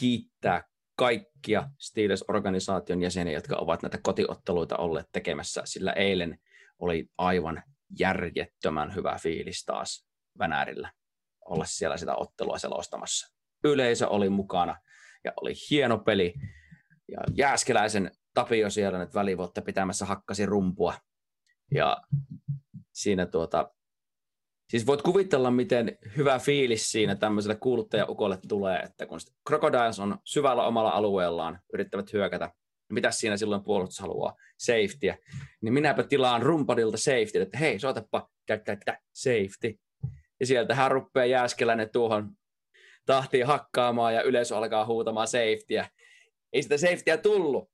[0.00, 0.64] kiittää
[0.96, 6.38] kaikkia Steelers-organisaation jäseniä, jotka ovat näitä kotiotteluita olleet tekemässä, sillä eilen
[6.78, 7.62] oli aivan
[7.98, 10.06] järjettömän hyvä fiilis taas
[10.38, 10.92] Vänärillä
[11.44, 13.34] olla siellä sitä ottelua selostamassa.
[13.64, 14.76] Yleisö oli mukana
[15.24, 16.34] ja oli hieno peli.
[17.08, 20.94] Ja Jääskeläisen Tapio siellä nyt välivuotta pitämässä hakkasi rumpua.
[21.74, 21.96] Ja
[22.92, 23.70] siinä tuota,
[24.70, 30.66] Siis voit kuvitella, miten hyvä fiilis siinä tämmöiselle kuuluttajaukolle tulee, että kun Crocodiles on syvällä
[30.66, 34.36] omalla alueellaan, yrittävät hyökätä, niin mitä siinä silloin puolustus haluaa?
[34.58, 35.18] Safetyä.
[35.60, 39.78] Niin minäpä tilaan rumpadilta safety, että hei, soitapa, tä, safety.
[40.40, 42.30] Ja sieltä hän rupeaa Jääskeläinen tuohon
[43.06, 45.88] tahtiin hakkaamaan ja yleisö alkaa huutamaan safetyä.
[46.52, 47.70] Ei sitä safetyä tullut,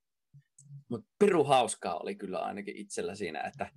[0.89, 3.71] mutta piru hauskaa oli kyllä ainakin itsellä siinä, että,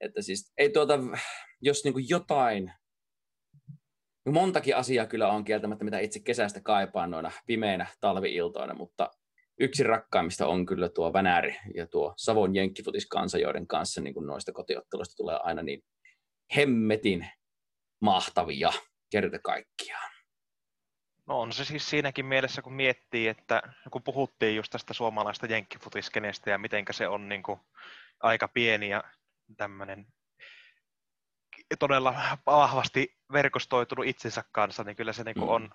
[0.00, 0.98] että siis ei tuota,
[1.60, 2.72] jos niinku jotain,
[4.26, 9.10] no montakin asiaa kyllä on kieltämättä, mitä itse kesästä kaipaan noina pimeinä talviiltoina, mutta
[9.60, 14.52] yksi rakkaimmista on kyllä tuo Vänääri ja tuo Savon jenkkifutiskansa, joiden kanssa niin kuin noista
[14.52, 15.82] kotiotteluista tulee aina niin
[16.56, 17.28] hemmetin
[18.00, 18.72] mahtavia
[19.10, 20.12] kerta kaikkiaan.
[21.26, 26.50] No on se siis siinäkin mielessä, kun miettii, että kun puhuttiin just tästä suomalaista jenkkifutiskenestä
[26.50, 27.60] ja mitenkä se on niin kuin
[28.20, 29.04] aika pieni ja
[29.56, 30.06] tämmöinen
[31.78, 32.14] todella
[32.46, 35.54] vahvasti verkostoitunut itsensä kanssa, niin kyllä se niin kuin mm.
[35.54, 35.70] on,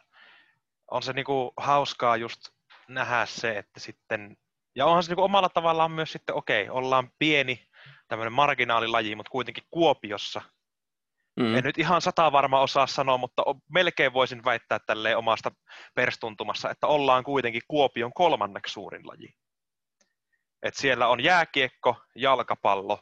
[0.92, 2.50] on se niin kuin hauskaa just
[2.88, 4.38] nähdä se, että sitten,
[4.76, 7.68] ja onhan se niin kuin omalla tavallaan myös sitten, okei, okay, ollaan pieni
[8.08, 10.42] tämmöinen marginaalilaji, mutta kuitenkin Kuopiossa
[11.40, 11.56] Mm.
[11.56, 15.52] En nyt ihan sata varma osaa sanoa, mutta melkein voisin väittää tälleen omasta
[15.96, 19.34] perstuntumassa, että ollaan kuitenkin Kuopion kolmanneksi suurin laji.
[20.64, 23.00] Et siellä on jääkiekko, jalkapallo,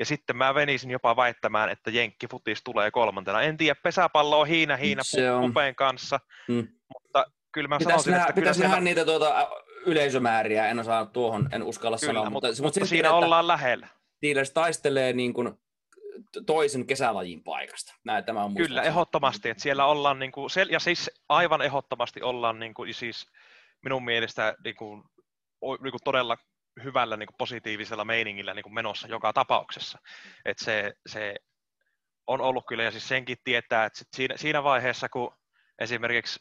[0.00, 3.42] ja sitten mä venisin jopa väittämään, että jenkkifutis tulee kolmantena.
[3.42, 5.02] En tiedä, pesäpallo on hiinä hiinä
[5.40, 6.68] pupeen kanssa, mm.
[6.94, 8.40] mutta kyllä mä pitäisi sanoisin, nähdä, että...
[8.40, 9.50] Pitäisi nähdä niitä tuota,
[9.86, 12.30] yleisömääriä, en osaa tuohon, en uskalla kyllä, sanoa.
[12.30, 13.88] Mutta, mutta, mutta siinä ollaan lähellä.
[14.16, 15.54] Steelers taistelee niin kuin
[16.46, 17.94] toisen kesälajin paikasta.
[18.04, 19.48] Näin tämä on Kyllä, ehdottomasti.
[19.48, 23.26] Että siellä ollaan, niin kuin, ja siis aivan ehdottomasti ollaan niin kuin, siis
[23.84, 25.02] minun mielestä niin kuin,
[25.62, 26.36] niin kuin todella
[26.84, 29.98] hyvällä niin kuin positiivisella meiningillä niin kuin menossa joka tapauksessa.
[30.44, 31.34] että se, se
[32.26, 35.34] on ollut kyllä, ja siis senkin tietää, että sit siinä, siinä vaiheessa, kun
[35.78, 36.40] esimerkiksi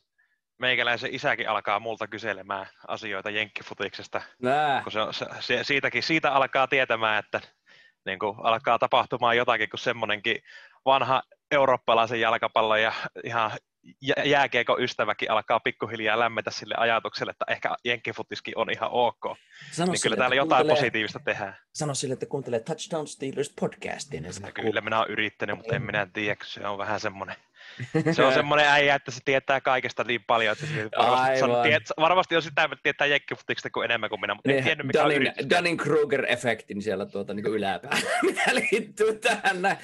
[0.59, 4.83] meikäläisen isäkin alkaa multa kyselemään asioita jenkkifutiksesta, Nää.
[4.83, 7.41] kun se, se, se, siitäkin, siitä alkaa tietämään, että
[8.05, 10.43] niin kuin alkaa tapahtumaan jotakin, kun semmoinenkin
[10.85, 13.51] vanha eurooppalaisen jalkapallon ja ihan
[14.25, 19.37] jääkiekon ystäväkin alkaa pikkuhiljaa lämmetä sille ajatukselle, että ehkä jenkkifutiskin on ihan ok.
[19.71, 21.57] Sano niin kyllä täällä jotain positiivista tehdään.
[21.73, 24.23] Sano sille, että kuuntelee Touchdown Steelers podcastin.
[24.23, 27.35] Ja kyllä minä olen yrittänyt, mutta en minä tiedä, se on vähän semmoinen
[28.15, 31.83] se on semmoinen äijä, että se tietää kaikesta niin paljon, että se varmasti, on, tiet,
[31.99, 35.27] varmasti on sitä, että tietää jekkifutiksesta kuin enemmän kuin minä, mutta en tiennyt mikä Dunning,
[35.27, 39.77] on Dunning-Kruger-efektin siellä tuota, niin yläpäällä, mitä liittyy tähän näin.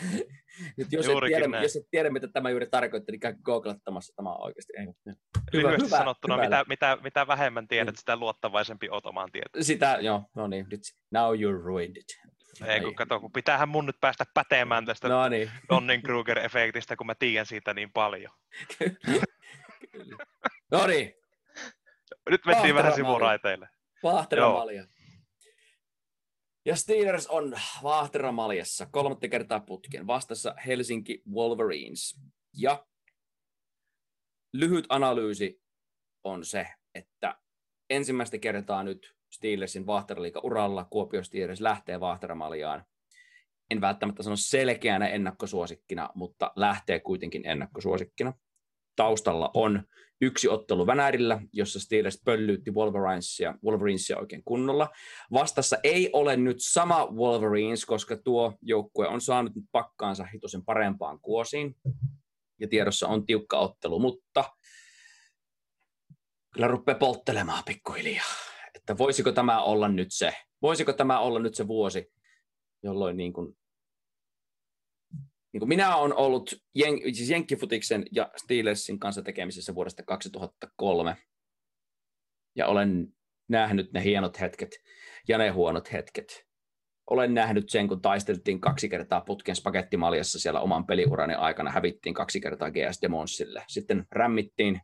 [0.77, 4.33] Nyt jos, et tiedä, jos et tiedä, mitä tämä juuri tarkoittaa, niin käy googlettamassa tämä
[4.33, 4.73] oikeasti.
[4.77, 5.17] Ei, hyvä,
[5.53, 6.45] Lyhyesti hyvä, sanottuna, hyvä.
[6.45, 7.97] Mitä, mitä, mitä vähemmän tiedät, mm.
[7.97, 9.63] sitä luottavaisempi oot omaan tietoon.
[9.63, 10.81] Sitä, joo, no niin, nyt,
[11.11, 12.05] now you're ruined it.
[12.65, 15.51] Ei, kun kato, kun pitäähän mun nyt päästä pätemään tästä no niin.
[15.69, 18.31] Donnin Kruger-efektistä, kun mä tiedän siitä niin paljon.
[20.71, 21.13] no niin.
[22.29, 23.69] Nyt mentiin vähän sivuraiteille.
[24.03, 24.83] Vaahteramalia.
[26.67, 27.53] Ja Steelers on
[27.83, 32.19] Vaahteramaljassa kolmatta kertaa putken vastassa Helsinki Wolverines.
[32.57, 32.85] Ja
[34.53, 35.61] lyhyt analyysi
[36.23, 37.39] on se, että
[37.89, 42.85] ensimmäistä kertaa nyt Steelersin Vaahteraliiga uralla Kuopio Steelers lähtee Vaahteramaljaan.
[43.71, 48.33] En välttämättä sano selkeänä ennakkosuosikkina, mutta lähtee kuitenkin ennakkosuosikkina.
[48.95, 49.83] Taustalla on
[50.21, 54.89] yksi ottelu Vänärillä, jossa Steelers pöllyytti Wolverinesia, Wolverinesia oikein kunnolla.
[55.33, 61.19] Vastassa ei ole nyt sama Wolverines, koska tuo joukkue on saanut nyt pakkaansa hitosen parempaan
[61.19, 61.75] kuosiin.
[62.59, 64.43] Ja tiedossa on tiukka ottelu, mutta
[66.53, 68.45] kyllä rupeaa polttelemaan pikkuhiljaa
[68.85, 72.11] että voisiko tämä olla nyt se, voisiko tämä olla nyt se vuosi,
[72.83, 73.57] jolloin niin kuin,
[75.55, 81.17] niin kuin minä olen ollut jen, siis Jenkkifutiksen ja Steelersin kanssa tekemisessä vuodesta 2003,
[82.55, 83.07] ja olen
[83.47, 84.69] nähnyt ne hienot hetket
[85.27, 86.45] ja ne huonot hetket.
[87.09, 92.41] Olen nähnyt sen, kun taisteltiin kaksi kertaa putken spagettimaljassa siellä oman peliurani aikana, hävittiin kaksi
[92.41, 93.63] kertaa GS Demonsille.
[93.67, 94.81] Sitten rämmittiin,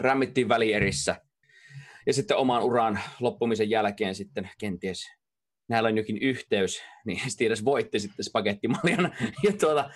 [0.00, 1.16] rämmittiin välierissä–
[2.06, 5.06] ja sitten oman uran loppumisen jälkeen sitten kenties
[5.68, 9.90] näillä on jokin yhteys, niin Steelers voitti sitten spagettimaljan ja tuota,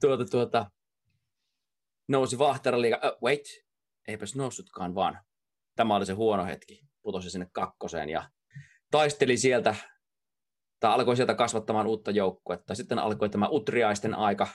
[0.00, 0.70] tuota, tuota,
[2.08, 2.96] nousi Vahteraliiga.
[2.96, 3.44] Uh, wait,
[4.08, 5.18] eipäs noussutkaan vaan.
[5.76, 6.86] Tämä oli se huono hetki.
[7.02, 8.30] Putosi sinne kakkoseen ja
[8.90, 9.74] taisteli sieltä,
[10.80, 12.74] tai alkoi sieltä kasvattamaan uutta joukkuetta.
[12.74, 14.48] Sitten alkoi tämä utriaisten aika,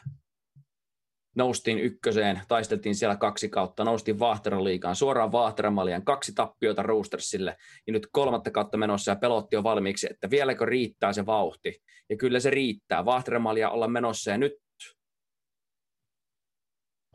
[1.35, 7.57] noustiin ykköseen, taisteltiin siellä kaksi kautta, noustiin Vaahteraliigaan, suoraan Vaahteramalian, kaksi tappiota Roostersille,
[7.87, 11.81] ja nyt kolmatta kautta menossa ja pelotti jo valmiiksi, että vieläkö riittää se vauhti.
[12.09, 14.53] Ja kyllä se riittää, Vaahteramalia olla menossa, ja nyt,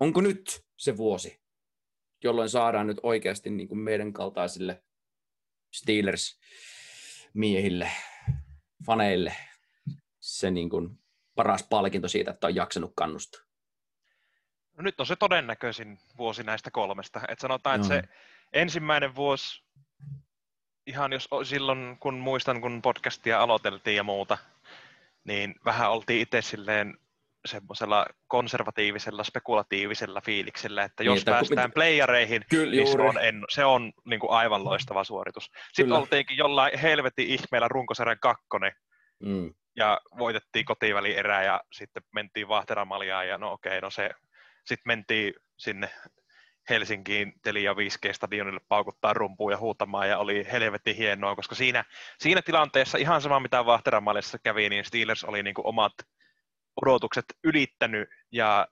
[0.00, 1.40] onko nyt se vuosi,
[2.24, 4.82] jolloin saadaan nyt oikeasti niin kuin meidän kaltaisille
[5.76, 7.88] Steelers-miehille,
[8.86, 9.36] faneille
[10.20, 10.98] se niin kuin
[11.34, 13.45] paras palkinto siitä, että on jaksanut kannustaa.
[14.76, 17.20] No nyt on se todennäköisin vuosi näistä kolmesta.
[17.28, 18.02] Et sanotaan, että se
[18.52, 19.62] ensimmäinen vuosi,
[20.86, 24.38] ihan jos silloin, kun muistan, kun podcastia aloiteltiin ja muuta,
[25.24, 26.98] niin vähän oltiin itse silleen
[27.46, 31.74] semmoisella konservatiivisella, spekulatiivisella fiiliksellä, että jos niin, päästään kun...
[31.74, 35.44] playereihin, Kyllä, niin se on, en, se on niin kuin aivan loistava suoritus.
[35.44, 35.98] Sitten Kyllä.
[35.98, 38.72] oltiinkin jollain helvetin ihmeellä runkosarjan kakkonen,
[39.22, 39.54] mm.
[39.76, 44.10] ja voitettiin kotiväli erää, ja sitten mentiin Vahteramaljaan, ja no okei, no se,
[44.66, 45.90] sitten mentiin sinne
[46.70, 51.84] Helsinkiin Telia 5G-stadionille paukuttaa rumpuun ja huutamaan, ja oli helvetin hienoa, koska siinä,
[52.20, 55.92] siinä tilanteessa ihan sama mitä Vahteramaljassa kävi, niin Steelers oli niin kuin omat
[56.82, 58.68] odotukset ylittänyt ja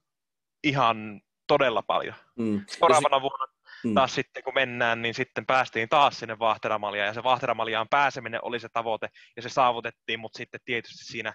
[0.65, 2.15] ihan todella paljon.
[2.39, 2.65] Mm.
[2.67, 3.47] Seuraavana vuonna
[3.85, 3.95] mm.
[3.95, 8.61] taas sitten kun mennään, niin sitten päästiin taas sinne Vahteramaljaan ja se Vahteramaljaan pääseminen oli
[8.61, 11.35] se tavoite ja se saavutettiin, mutta sitten tietysti siinä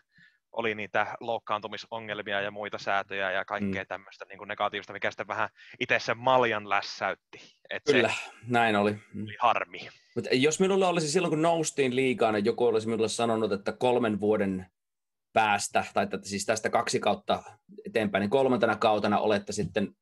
[0.51, 3.87] oli niitä loukkaantumisongelmia ja muita säätöjä ja kaikkea mm.
[3.87, 7.39] tämmöistä niin kuin negatiivista, mikä sitten vähän itse sen maljan lässäytti.
[7.69, 8.91] Et Kyllä, se näin oli.
[9.23, 9.89] oli harmi.
[10.15, 14.19] Mut jos minulla olisi silloin, kun noustiin liikaan, niin joku olisi minulle sanonut, että kolmen
[14.19, 14.65] vuoden
[15.33, 17.43] päästä, tai että siis tästä kaksi kautta
[17.85, 19.95] eteenpäin, niin kolmantena kautena olette sitten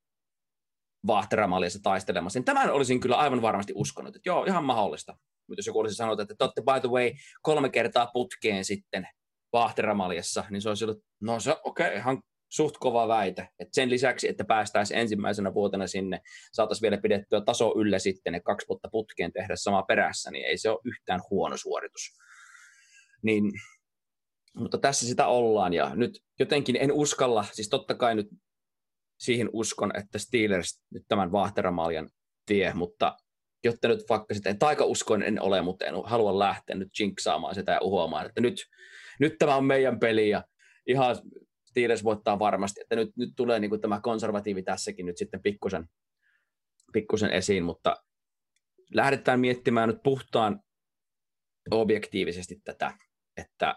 [1.08, 2.40] Vahteramaljassa taistelemassa.
[2.40, 5.18] Niin tämän olisin kyllä aivan varmasti uskonut, että joo, ihan mahdollista.
[5.48, 9.08] Mutta jos joku olisi sanonut, että te olette by the way kolme kertaa putkeen sitten
[9.54, 13.48] Vahteramaljassa, niin se olisi ollut, no se okei, okay, ihan suht kova väite.
[13.60, 16.22] Et sen lisäksi, että päästäisiin ensimmäisenä vuotena sinne,
[16.52, 20.58] saataisiin vielä pidettyä taso yllä sitten ne kaksi vuotta putkeen tehdä samaa perässä, niin ei
[20.58, 22.18] se ole yhtään huono suoritus.
[23.24, 23.52] Niin
[24.58, 28.28] mutta tässä sitä ollaan ja nyt jotenkin en uskalla, siis totta kai nyt
[29.20, 32.10] siihen uskon, että Steelers nyt tämän Vahteramaljan
[32.46, 33.18] tie, mutta
[33.64, 37.82] jotta nyt vaikka sitten, uskon en ole, mutta en halua lähteä nyt jinksaamaan sitä ja
[37.82, 38.66] uhoamaan, että nyt,
[39.20, 40.44] nyt tämä on meidän peli ja
[40.88, 41.16] ihan
[41.66, 45.90] Steelers voittaa varmasti, että nyt, nyt tulee niin kuin tämä konservatiivi tässäkin nyt sitten pikkusen,
[46.94, 48.04] pikkusen esiin, mutta
[48.94, 50.60] lähdetään miettimään nyt puhtaan
[51.72, 52.94] objektiivisesti tätä,
[53.38, 53.76] että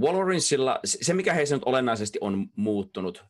[0.00, 3.24] Wolverinesilla, se mikä heissä nyt olennaisesti on muuttunut,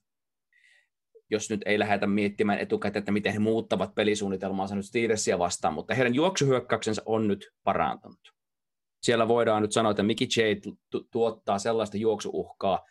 [1.30, 5.94] jos nyt ei lähdetä miettimään etukäteen, että miten he muuttavat pelisuunnitelmaansa nyt Steelersia vastaan, mutta
[5.94, 8.35] heidän juoksuhyökkäyksensä on nyt parantunut.
[9.06, 10.40] Siellä voidaan nyt sanoa, että Mickey J
[10.90, 12.84] tu- tuottaa sellaista juoksuuhkaa,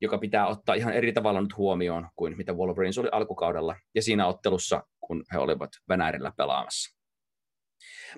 [0.00, 4.26] joka pitää ottaa ihan eri tavalla nyt huomioon kuin mitä Wolverines oli alkukaudella ja siinä
[4.26, 6.96] ottelussa, kun he olivat Venäjällä pelaamassa.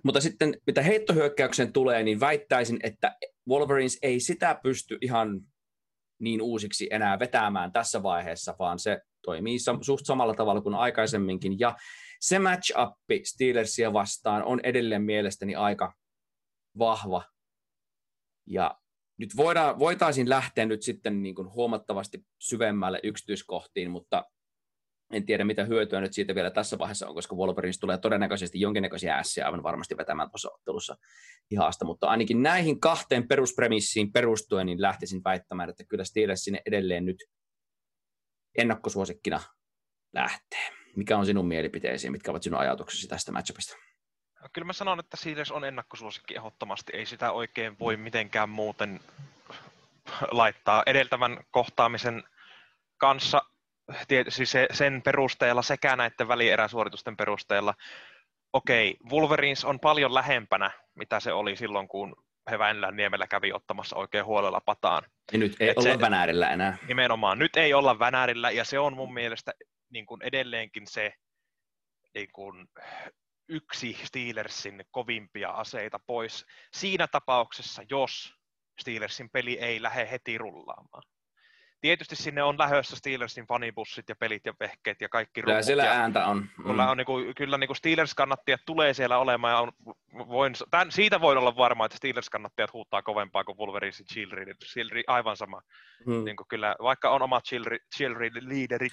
[0.03, 3.17] Mutta sitten mitä heittohyökkäyksen tulee, niin väittäisin, että
[3.49, 5.41] Wolverines ei sitä pysty ihan
[6.21, 11.59] niin uusiksi enää vetämään tässä vaiheessa, vaan se toimii suht samalla tavalla kuin aikaisemminkin.
[11.59, 11.77] Ja
[12.21, 12.93] se match-up
[13.25, 15.93] Steelersia vastaan on edelleen mielestäni aika
[16.79, 17.23] vahva.
[18.47, 18.81] Ja
[19.19, 24.25] nyt voidaan, voitaisiin lähteä nyt sitten niin kuin huomattavasti syvemmälle yksityiskohtiin, mutta
[25.13, 29.17] en tiedä, mitä hyötyä nyt siitä vielä tässä vaiheessa on, koska Wolverines tulee todennäköisesti jonkinnäköisiä
[29.17, 30.97] ässiä aivan varmasti vetämään tuossa ottelussa
[31.51, 37.05] ihasta, mutta ainakin näihin kahteen peruspremissiin perustuen niin lähtisin väittämään, että kyllä Steelers sinne edelleen
[37.05, 37.17] nyt
[38.59, 39.41] ennakkosuosikkina
[40.15, 40.69] lähtee.
[40.97, 43.88] Mikä on sinun mielipiteesi, mitkä ovat sinun ajatuksesi tästä matchupista?
[44.53, 46.93] Kyllä mä sanon, että Steelers on ennakkosuosikki ehdottomasti.
[46.97, 49.01] Ei sitä oikein voi mitenkään muuten
[50.31, 52.25] laittaa edeltävän kohtaamisen
[52.97, 53.43] kanssa
[54.09, 57.75] tietysti se, sen perusteella sekä näiden välieräsuoritusten perusteella,
[58.53, 62.17] okei, Wolverines on paljon lähempänä, mitä se oli silloin, kun
[62.51, 65.03] he Väinlän niemellä kävi ottamassa oikein huolella pataan.
[65.33, 66.77] Ja nyt ei Et olla se, Vänäärillä enää.
[66.89, 69.53] Nimenomaan, nyt ei olla Vänäärillä, ja se on mun mielestä
[69.91, 71.15] niin kuin edelleenkin se
[72.15, 72.69] niin kuin,
[73.49, 78.35] yksi Steelersin kovimpia aseita pois siinä tapauksessa, jos
[78.81, 81.03] Steelersin peli ei lähde heti rullaamaan
[81.81, 85.93] tietysti sinne on lähössä Steelersin fanibussit ja pelit ja vehkeet ja kaikki Kyllä siellä ja,
[85.93, 86.37] ääntä on.
[86.39, 86.65] Mm.
[86.65, 89.73] Kyllä, on niin kuin, kyllä niin kuin Steelers-kannattajat tulee siellä olemaan ja on,
[90.29, 94.55] voin, tämän, siitä voin olla varma, että Steelers-kannattajat huuttaa kovempaa kuin Wolverinesin cheerleader.
[94.65, 95.61] cheerleader aivan sama.
[96.07, 96.25] Mm.
[96.25, 97.45] Niin kuin kyllä, vaikka on omat
[97.97, 98.93] cheerleaderit,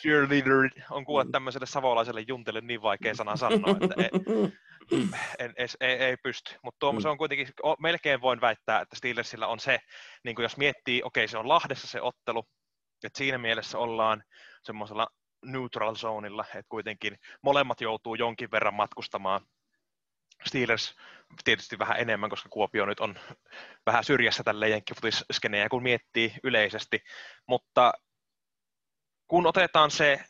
[0.00, 1.32] cheerleader, on kuule mm.
[1.32, 3.94] tämmöiselle savolaiselle juntille niin vaikea sana sanoa, että
[5.38, 6.54] en, ei, ei, ei pysty.
[6.62, 7.00] Mutta mm.
[7.00, 9.78] se on kuitenkin, melkein voin väittää, että Steelersillä on se,
[10.24, 12.44] niin jos miettii, okei okay, se on Lahdessa se ottelu,
[13.04, 14.24] että siinä mielessä ollaan
[14.62, 15.08] semmoisella
[15.44, 19.40] neutral zoneilla, että kuitenkin molemmat joutuu jonkin verran matkustamaan.
[20.46, 20.96] Steelers
[21.44, 23.18] tietysti vähän enemmän, koska Kuopio nyt on
[23.86, 27.00] vähän syrjässä tälle jenkkifutiskenejä, kun miettii yleisesti,
[27.46, 27.92] mutta
[29.28, 30.24] kun otetaan se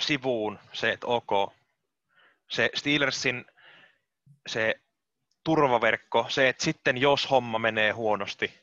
[0.00, 1.52] sivuun, se, että ok,
[2.50, 3.44] se Steelersin
[4.46, 4.74] se
[5.44, 8.54] turvaverkko, se, että sitten jos homma menee huonosti,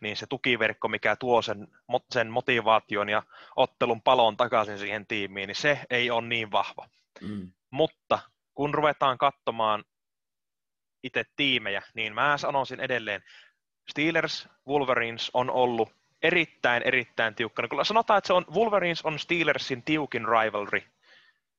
[0.00, 1.68] niin se tukiverkko, mikä tuo sen,
[2.10, 3.22] sen motivaation ja
[3.56, 6.88] ottelun palon takaisin siihen tiimiin, niin se ei ole niin vahva.
[7.20, 7.52] Mm.
[7.70, 8.18] Mutta
[8.54, 9.84] kun ruvetaan katsomaan
[11.02, 13.22] itse tiimejä, niin mä sanoisin edelleen,
[13.90, 15.92] Steelers, Wolverines on ollut
[16.22, 17.68] erittäin, erittäin tiukkana.
[17.68, 20.82] Kyllä sanotaan, että se on, Wolverines on Steelersin tiukin rivalry,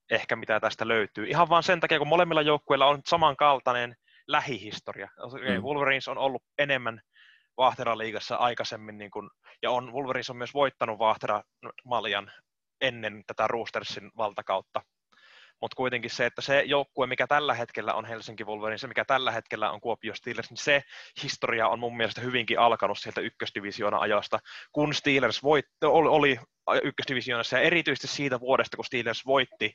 [0.10, 1.28] ehkä mitä tästä löytyy.
[1.28, 3.96] Ihan vain sen takia, kun molemmilla joukkueilla on samankaltainen
[4.28, 5.08] lähihistoria.
[5.18, 5.64] Mm.
[5.64, 7.02] Wolverines on ollut enemmän
[7.58, 9.32] Vahtera-liigassa aikaisemmin, niin kun,
[9.62, 12.32] ja on, Wolverines on myös voittanut Vahtera-maljan
[12.82, 14.82] ennen tätä Roostersin valtakautta.
[15.62, 19.32] Mutta kuitenkin se, että se joukkue, mikä tällä hetkellä on Helsinki Wolverines, se mikä tällä
[19.32, 20.84] hetkellä on Kuopio Steelers, niin se
[21.24, 24.40] historia on mun mielestä hyvinkin alkanut sieltä ykkösdivisioona ajoista,
[24.72, 26.40] kun Steelers voitti, oli, oli
[26.84, 29.74] ykkösdivisioonassa ja erityisesti siitä vuodesta, kun Steelers voitti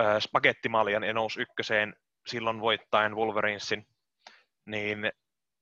[0.00, 1.94] äh, spagettimaljan ja nousi ykköseen
[2.26, 3.86] silloin voittaen Wolverinesin,
[4.66, 5.12] niin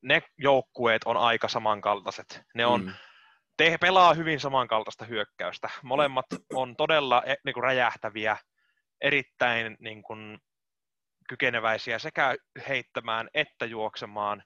[0.02, 2.42] ne joukkueet on aika samankaltaiset.
[2.54, 2.92] Ne on, mm.
[3.56, 5.70] te pelaa hyvin samankaltaista hyökkäystä.
[5.82, 8.36] Molemmat on todella e, niin kuin räjähtäviä,
[9.00, 10.38] erittäin niin kuin,
[11.28, 12.36] kykeneväisiä sekä
[12.68, 14.42] heittämään että juoksemaan.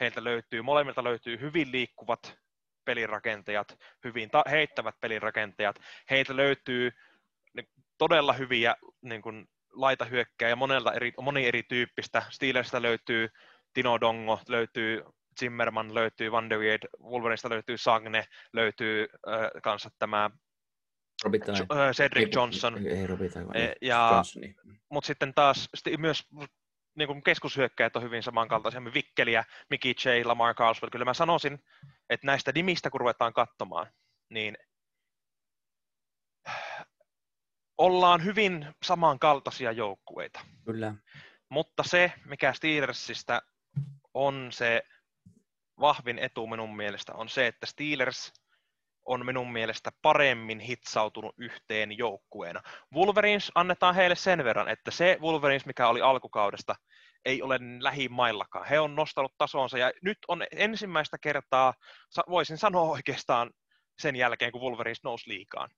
[0.00, 2.38] Heiltä löytyy, molemmilta löytyy hyvin liikkuvat
[2.84, 5.76] pelirakentajat, hyvin ta- heittävät pelirakentajat.
[6.10, 6.90] Heiltä löytyy
[8.00, 12.22] todella hyviä niin kuin, laitahyökkää ja monelta eri, moni erityyppistä.
[12.30, 13.28] Steelersistä löytyy
[13.74, 15.02] Tino Dongo, löytyy
[15.40, 20.30] Zimmerman, löytyy Van der Weed, Wolverinesta löytyy Sagne, löytyy äh, kanssa tämä
[21.24, 22.78] äh, Cedric Johnson.
[22.78, 24.22] Ei, ei Robita, e, ja,
[24.88, 26.26] Mutta sitten taas myös
[26.94, 30.90] niin kuin keskushyökkäjät on hyvin samankaltaisia, Vikkeliä, Mickey J, Lamar Carlswell.
[30.90, 31.58] Kyllä mä sanoisin,
[32.10, 33.86] että näistä nimistä kun ruvetaan katsomaan,
[34.28, 34.56] niin
[37.80, 40.40] ollaan hyvin samankaltaisia joukkueita.
[40.64, 40.94] Kyllä.
[41.48, 43.42] Mutta se, mikä Steelersistä
[44.14, 44.82] on se
[45.80, 48.32] vahvin etu minun mielestä, on se, että Steelers
[49.06, 52.62] on minun mielestä paremmin hitsautunut yhteen joukkueena.
[52.94, 56.74] Wolverines annetaan heille sen verran, että se Wolverines, mikä oli alkukaudesta,
[57.24, 58.68] ei ole lähimaillakaan.
[58.68, 61.74] He on nostanut tasonsa ja nyt on ensimmäistä kertaa,
[62.28, 63.50] voisin sanoa oikeastaan
[63.98, 65.70] sen jälkeen, kun Wolverines nousi liikaan,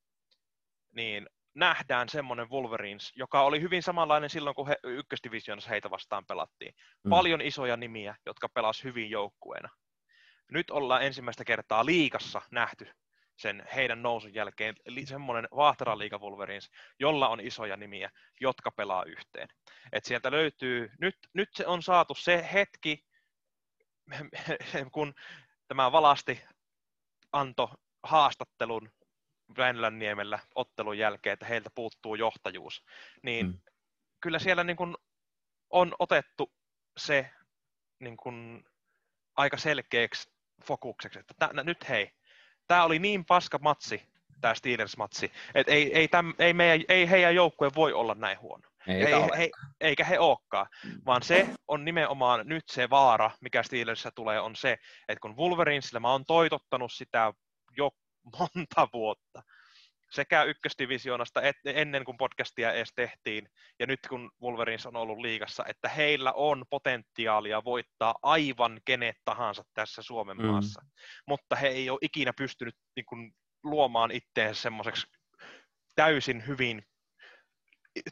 [0.92, 6.74] niin nähdään semmoinen Wolverines, joka oli hyvin samanlainen silloin, kun he ykkösdivisioonassa heitä vastaan pelattiin.
[7.04, 7.10] Mm.
[7.10, 9.68] Paljon isoja nimiä, jotka pelas hyvin joukkueena.
[10.52, 12.88] Nyt ollaan ensimmäistä kertaa liikassa nähty
[13.36, 14.74] sen heidän nousun jälkeen
[15.04, 19.48] semmoinen Vahtera liiga Wolverines, jolla on isoja nimiä, jotka pelaa yhteen.
[19.92, 23.04] Et sieltä löytyy, nyt, nyt se on saatu se hetki,
[24.94, 25.14] kun
[25.68, 26.42] tämä valasti
[27.32, 27.68] antoi
[28.02, 28.90] haastattelun
[29.56, 32.84] Väinölänniemellä ottelun jälkeen, että heiltä puuttuu johtajuus,
[33.22, 33.58] niin mm.
[34.20, 34.96] kyllä siellä niin kuin
[35.70, 36.52] on otettu
[36.96, 37.30] se
[37.98, 38.64] niin kuin
[39.36, 40.30] aika selkeäksi
[40.64, 42.10] fokukseksi, että tämän, nyt hei,
[42.66, 47.34] tämä oli niin paska matsi, tämä Steelers-matsi, että ei, ei, täm, ei, meidän, ei heidän
[47.34, 48.68] joukkue voi olla näin huono.
[48.86, 49.50] Ei, ei, he,
[49.80, 50.66] eikä he olekaan,
[51.06, 54.72] vaan se on nimenomaan nyt se vaara, mikä Steelersissä tulee, on se,
[55.08, 57.32] että kun Wolverinesille mä oon toitottanut sitä
[57.76, 57.90] jo
[58.38, 59.42] monta vuotta.
[60.10, 63.48] Sekä ykkösdivisioonasta et, ennen kuin podcastia edes tehtiin,
[63.78, 69.64] ja nyt kun Wolverines on ollut liigassa, että heillä on potentiaalia voittaa aivan kenet tahansa
[69.74, 70.46] tässä Suomen mm.
[70.46, 70.82] maassa.
[71.26, 75.06] Mutta he ei ole ikinä pystynyt niin kuin, luomaan itteensä semmoiseksi
[75.94, 76.86] täysin hyvin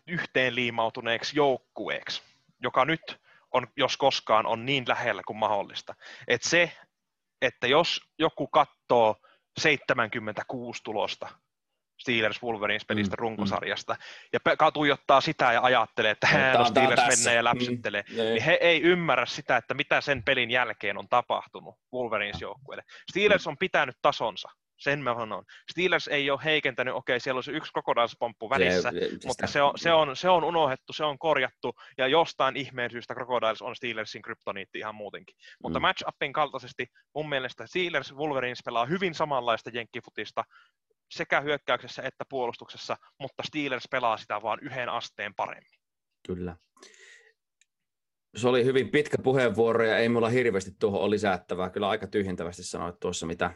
[0.07, 2.23] yhteenliimautuneeksi joukkueeksi,
[2.63, 3.21] joka nyt
[3.53, 5.95] on, jos koskaan on niin lähellä kuin mahdollista.
[6.29, 6.73] Et se,
[7.43, 9.17] että jos joku katsoo
[9.61, 11.29] 76 tulosta
[12.01, 14.01] Steelers Wolverines pelistä mm, runkosarjasta, mm.
[14.33, 18.59] ja tuijottaa sitä ja ajattelee, että hän on Steelers mennä ja läpsyttelee, mm, niin he
[18.61, 22.85] ei ymmärrä sitä, että mitä sen pelin jälkeen on tapahtunut Wolverines joukkueelle.
[23.11, 24.49] Steelers on pitänyt tasonsa,
[24.81, 25.45] sen mä sanon.
[25.71, 29.63] Steelers ei ole heikentänyt, okei, siellä on se yksi kokonaispomppu välissä, se, se, mutta se
[29.63, 33.77] on, se, on, se on unohdettu, se on korjattu, ja jostain ihmeen syystä Crocodiles on
[33.77, 35.37] Steelersin kryptoniitti ihan muutenkin.
[35.63, 35.87] Mutta mm.
[35.87, 40.45] match-upin kaltaisesti mun mielestä Steelers Wolverines pelaa hyvin samanlaista jenkkifutista,
[41.11, 45.81] sekä hyökkäyksessä että puolustuksessa, mutta Steelers pelaa sitä vaan yhden asteen paremmin.
[46.27, 46.57] Kyllä.
[48.37, 51.71] Se oli hyvin pitkä puheenvuoro ja ei mulla hirveästi tuohon ole lisättävää.
[51.71, 53.51] Kyllä aika tyhjentävästi sanoit tuossa, mitä,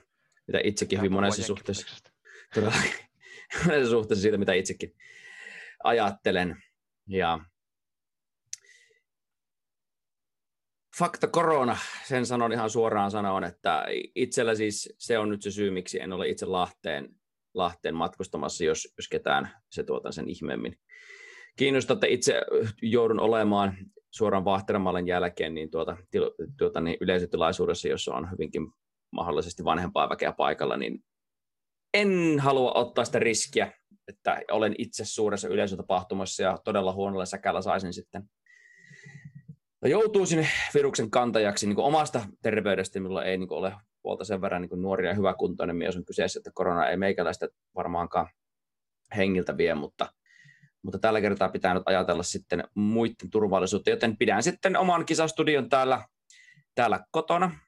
[0.46, 1.86] mitä itsekin hyvin monessa suhteessa,
[3.66, 4.94] monessa suhteessa siitä, mitä itsekin
[5.84, 6.62] ajattelen.
[7.08, 7.40] Ja
[10.98, 15.70] fakta korona, sen sanon ihan suoraan sanoen, että itsellä siis se on nyt se syy,
[15.70, 17.08] miksi en ole itse Lahteen,
[17.54, 20.78] Lahteen matkustamassa, jos, jos ketään se tuota sen ihmeemmin
[21.56, 22.40] kiinnostaa, että itse
[22.82, 23.76] joudun olemaan
[24.10, 25.96] suoraan Vahtermallen jälkeen niin tuota,
[26.58, 28.72] tuota, niin yleisötilaisuudessa, jossa on hyvinkin
[29.14, 31.04] mahdollisesti vanhempaa väkeä paikalla, niin
[31.94, 33.72] en halua ottaa sitä riskiä,
[34.08, 38.22] että olen itse suuressa yleisötapahtumassa ja todella huonolla säkällä saisin sitten
[39.84, 45.10] joutuisin viruksen kantajaksi niin omasta terveydestä, minulla ei niin ole puolta sen verran niin nuoria
[45.10, 48.28] ja hyväkuntoinen mies on kyseessä, että korona ei meikäläistä varmaankaan
[49.16, 50.12] hengiltä vie, mutta,
[50.82, 56.04] mutta tällä kertaa pitää nyt ajatella sitten muiden turvallisuutta, joten pidän sitten oman kisastudion täällä,
[56.74, 57.58] täällä kotona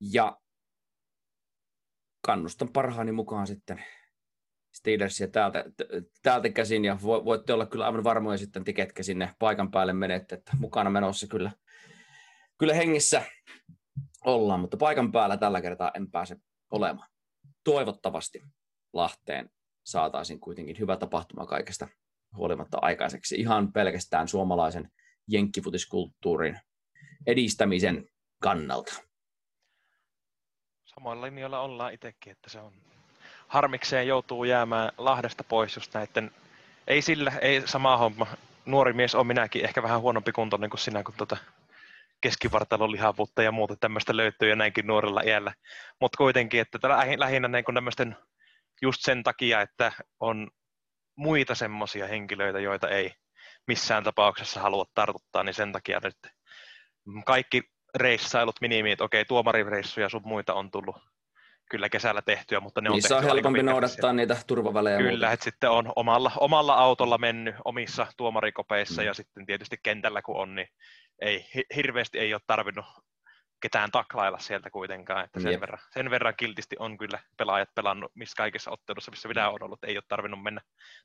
[0.00, 0.40] ja
[2.26, 3.84] kannustan parhaani mukaan sitten
[4.74, 5.64] Steelersia täältä,
[6.22, 10.34] täältä käsin ja voitte olla kyllä aivan varmoja sitten te, ketkä sinne paikan päälle menette,
[10.34, 11.52] että mukana menossa kyllä,
[12.58, 13.22] kyllä hengissä
[14.24, 16.36] ollaan, mutta paikan päällä tällä kertaa en pääse
[16.70, 17.08] olemaan.
[17.64, 18.42] Toivottavasti
[18.92, 19.50] Lahteen
[19.84, 21.88] saataisiin kuitenkin hyvä tapahtuma kaikesta
[22.36, 24.90] huolimatta aikaiseksi ihan pelkästään suomalaisen
[25.28, 26.60] jenkkifutiskulttuurin
[27.26, 28.08] edistämisen
[28.42, 29.05] kannalta.
[31.00, 32.72] Samoilla linjoilla ollaan itsekin, että se on
[33.48, 36.30] harmikseen joutuu jäämään Lahdesta pois just näiden,
[36.86, 38.26] ei sillä, ei sama homma.
[38.66, 41.36] Nuori mies on minäkin ehkä vähän huonompi kuntoinen kuin sinä, kun tuota
[42.20, 45.54] keskivartalon lihavuutta ja muuta tämmöistä löytyy ja näinkin nuorella iällä.
[46.00, 46.78] Mutta kuitenkin, että
[47.16, 48.16] lähinnä niin tämmöisten
[48.82, 50.50] just sen takia, että on
[51.16, 53.12] muita semmoisia henkilöitä, joita ei
[53.66, 56.16] missään tapauksessa halua tartuttaa, niin sen takia nyt
[57.24, 57.62] kaikki
[57.96, 60.96] reissailut, minimiit, okei, tuomarireissuja sun muita on tullut
[61.70, 64.98] kyllä kesällä tehtyä, mutta ne Niissä on, on helpompi noudattaa niitä turvavälejä.
[64.98, 69.06] Kyllä, että sitten on omalla, omalla autolla mennyt omissa tuomarikopeissa mm.
[69.06, 70.68] ja sitten tietysti kentällä kun on, niin
[71.20, 72.84] ei, hirveästi ei ole tarvinnut
[73.60, 78.34] ketään taklailla sieltä kuitenkaan, että sen, verran, sen verran kiltisti on kyllä pelaajat pelannut missä
[78.36, 80.60] kaikissa ottelussa, missä minä olen ollut, ei ole tarvinnut mennä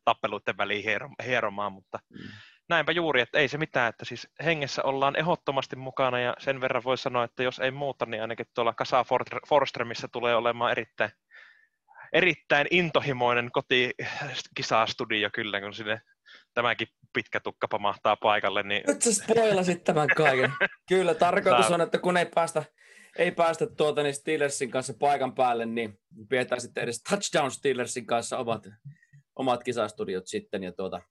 [0.05, 0.83] tappeluiden väliin
[1.25, 2.19] hieromaan, mutta mm
[2.69, 6.83] näinpä juuri, että ei se mitään, että siis hengessä ollaan ehdottomasti mukana ja sen verran
[6.83, 9.05] voi sanoa, että jos ei muuta, niin ainakin tuolla Kasa
[9.47, 11.11] Forströmissä tulee olemaan erittäin,
[12.13, 16.01] erittäin intohimoinen kotikisastudio kyllä, kun sinne
[16.53, 18.63] tämäkin pitkä tukka pamahtaa paikalle.
[18.63, 18.83] Niin...
[18.87, 20.51] Nyt sä spoilasit tämän kaiken.
[20.89, 22.63] Kyllä, tarkoitus on, että kun ei päästä,
[23.17, 25.99] ei päästä tuota, niin Steelersin kanssa paikan päälle, niin
[26.29, 28.67] pidetään sitten edes Touchdown Steelersin kanssa omat,
[29.35, 30.63] omat kisastudiot sitten.
[30.63, 31.01] Ja tuota,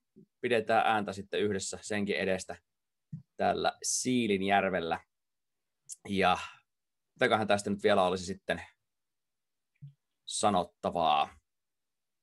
[0.40, 2.56] pidetään ääntä sitten yhdessä senkin edestä
[3.36, 5.00] täällä Siilinjärvellä.
[6.08, 6.38] Ja
[7.14, 8.62] mitäköhän tästä nyt vielä olisi sitten
[10.28, 11.40] sanottavaa.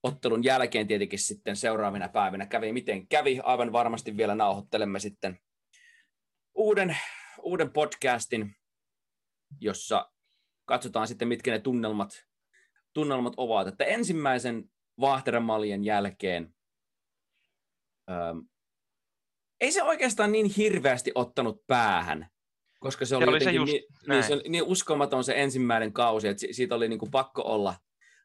[0.04, 3.40] Ottelun jälkeen tietenkin sitten seuraavina päivinä kävi miten kävi.
[3.44, 5.40] Aivan varmasti vielä nauhoittelemme sitten
[6.56, 6.98] uuden,
[7.42, 8.56] uuden podcastin,
[9.62, 10.12] jossa
[10.66, 12.26] katsotaan sitten, mitkä ne tunnelmat,
[12.94, 13.68] tunnelmat ovat.
[13.68, 14.70] Että ensimmäisen
[15.02, 16.57] Vahteramalien jälkeen
[18.10, 18.38] ähm,
[19.62, 22.28] ei se oikeastaan niin hirveästi ottanut päähän,
[22.80, 26.28] koska se oli, se oli se just, niin, niin, se, niin uskomaton se ensimmäinen kausi,
[26.28, 27.76] että siitä oli niin kuin pakko olla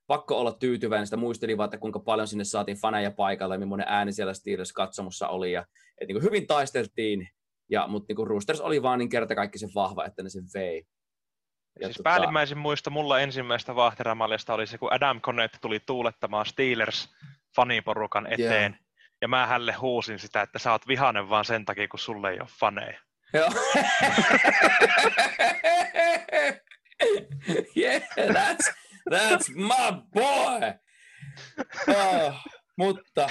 [0.07, 1.07] pakko olla tyytyväinen.
[1.07, 5.29] Sitä muistelin vaan, että kuinka paljon sinne saatiin faneja paikalle, millainen ääni siellä Steelers katsomussa
[5.29, 5.53] oli.
[5.53, 7.29] Ja, että niin kuin hyvin taisteltiin,
[7.71, 10.45] ja, mutta niin kuin Roosters oli vaan niin kerta kaikki se vahva, että ne sen
[10.55, 10.87] vei.
[11.81, 12.11] Ja siis tota...
[12.11, 17.09] päällimmäisin muista mulla ensimmäistä vaahteramalista oli se, kun Adam Connett tuli tuulettamaan Steelers
[17.57, 18.73] faniporukan eteen.
[18.73, 18.82] Yeah.
[19.23, 22.41] Ja mä hälle huusin sitä, että sä oot vihanen vaan sen takia, kun sulle ei
[22.41, 22.99] ole faneja.
[23.33, 23.49] Joo.
[27.77, 28.75] yeah, that's,
[29.11, 30.61] that's my boy!
[31.89, 32.35] Oh,
[32.79, 33.29] mutta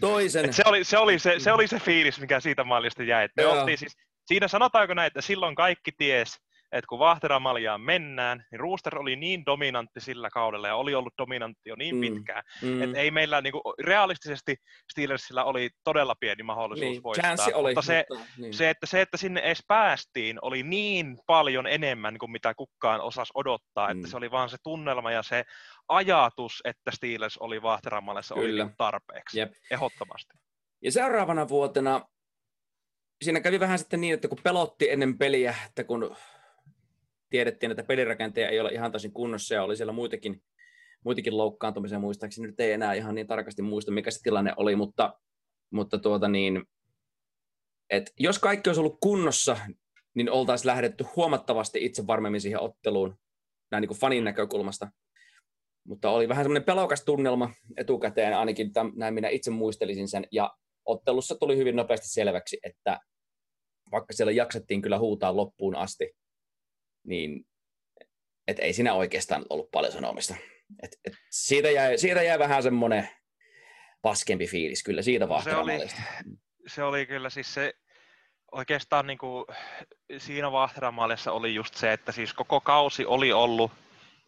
[0.00, 0.44] toisen...
[0.44, 3.28] Et se, oli, se, oli se, se oli se fiilis, mikä siitä maalista jäi.
[3.36, 6.40] me oltiin siis, siinä sanotaanko näin, että silloin kaikki ties,
[6.72, 11.68] että kun Vahteramaljaan mennään, niin Rooster oli niin dominantti sillä kaudella ja oli ollut dominantti
[11.68, 12.00] jo niin mm.
[12.00, 12.82] pitkään, mm.
[12.82, 14.56] että ei meillä niin kuin, realistisesti
[14.92, 17.36] Steelersillä oli todella pieni mahdollisuus niin, voittaa.
[17.54, 18.54] Oli, mutta, se, mutta niin.
[18.54, 23.32] se, että, se, että sinne edes päästiin, oli niin paljon enemmän kuin mitä kukaan osasi
[23.34, 23.98] odottaa, mm.
[23.98, 25.44] että se oli vaan se tunnelma ja se
[25.88, 29.52] ajatus, että Steelers oli Vahteramaljassa, oli niin tarpeeksi, Jep.
[29.70, 30.38] ehdottomasti.
[30.82, 32.00] Ja seuraavana vuotena
[33.24, 36.16] siinä kävi vähän sitten niin, että kun pelotti ennen peliä, että kun
[37.30, 40.42] tiedettiin, että pelirakenteja ei ole ihan täysin kunnossa ja oli siellä muitakin,
[41.04, 42.46] muitakin loukkaantumisia muistaakseni.
[42.46, 45.20] Nyt ei enää ihan niin tarkasti muista, mikä se tilanne oli, mutta,
[45.70, 46.64] mutta tuota niin,
[47.90, 49.56] et jos kaikki olisi ollut kunnossa,
[50.14, 53.18] niin oltaisiin lähdetty huomattavasti itse varmemmin siihen otteluun
[53.70, 54.90] näin niin kuin fanin näkökulmasta.
[55.84, 60.26] Mutta oli vähän semmoinen pelokas tunnelma etukäteen, ainakin tämän, näin minä itse muistelisin sen.
[60.32, 63.00] Ja ottelussa tuli hyvin nopeasti selväksi, että
[63.92, 66.10] vaikka siellä jaksettiin kyllä huutaa loppuun asti,
[67.04, 67.46] niin
[68.48, 70.34] et ei siinä oikeastaan ollut paljon sanomista.
[70.82, 73.08] Et, et siitä, jäi, siitä jäi vähän semmoinen
[74.02, 75.78] paskempi fiilis kyllä siitä no se oli,
[76.66, 77.74] se oli kyllä siis se,
[78.52, 79.44] oikeastaan niin kuin,
[80.18, 83.72] siinä Vahteramaaliassa oli just se, että siis koko kausi oli ollut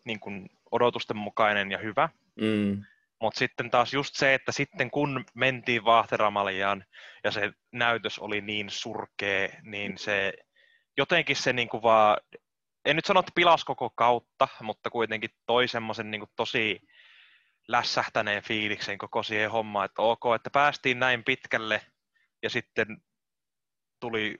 [0.05, 2.09] niin kuin, odotusten mukainen ja hyvä.
[2.41, 2.85] Mm.
[3.20, 6.85] Mutta sitten taas just se, että sitten kun mentiin Vahteramaljaan
[7.25, 10.33] ja se näytös oli niin surkea, niin se
[10.97, 12.16] jotenkin se niin kuin vaan,
[12.85, 16.80] en nyt sano, että pilas koko kautta, mutta kuitenkin toi semmoisen niin tosi
[17.68, 21.80] lässähtäneen fiiliksen koko siihen hommaan, että ok, että päästiin näin pitkälle
[22.43, 22.87] ja sitten
[24.01, 24.39] tuli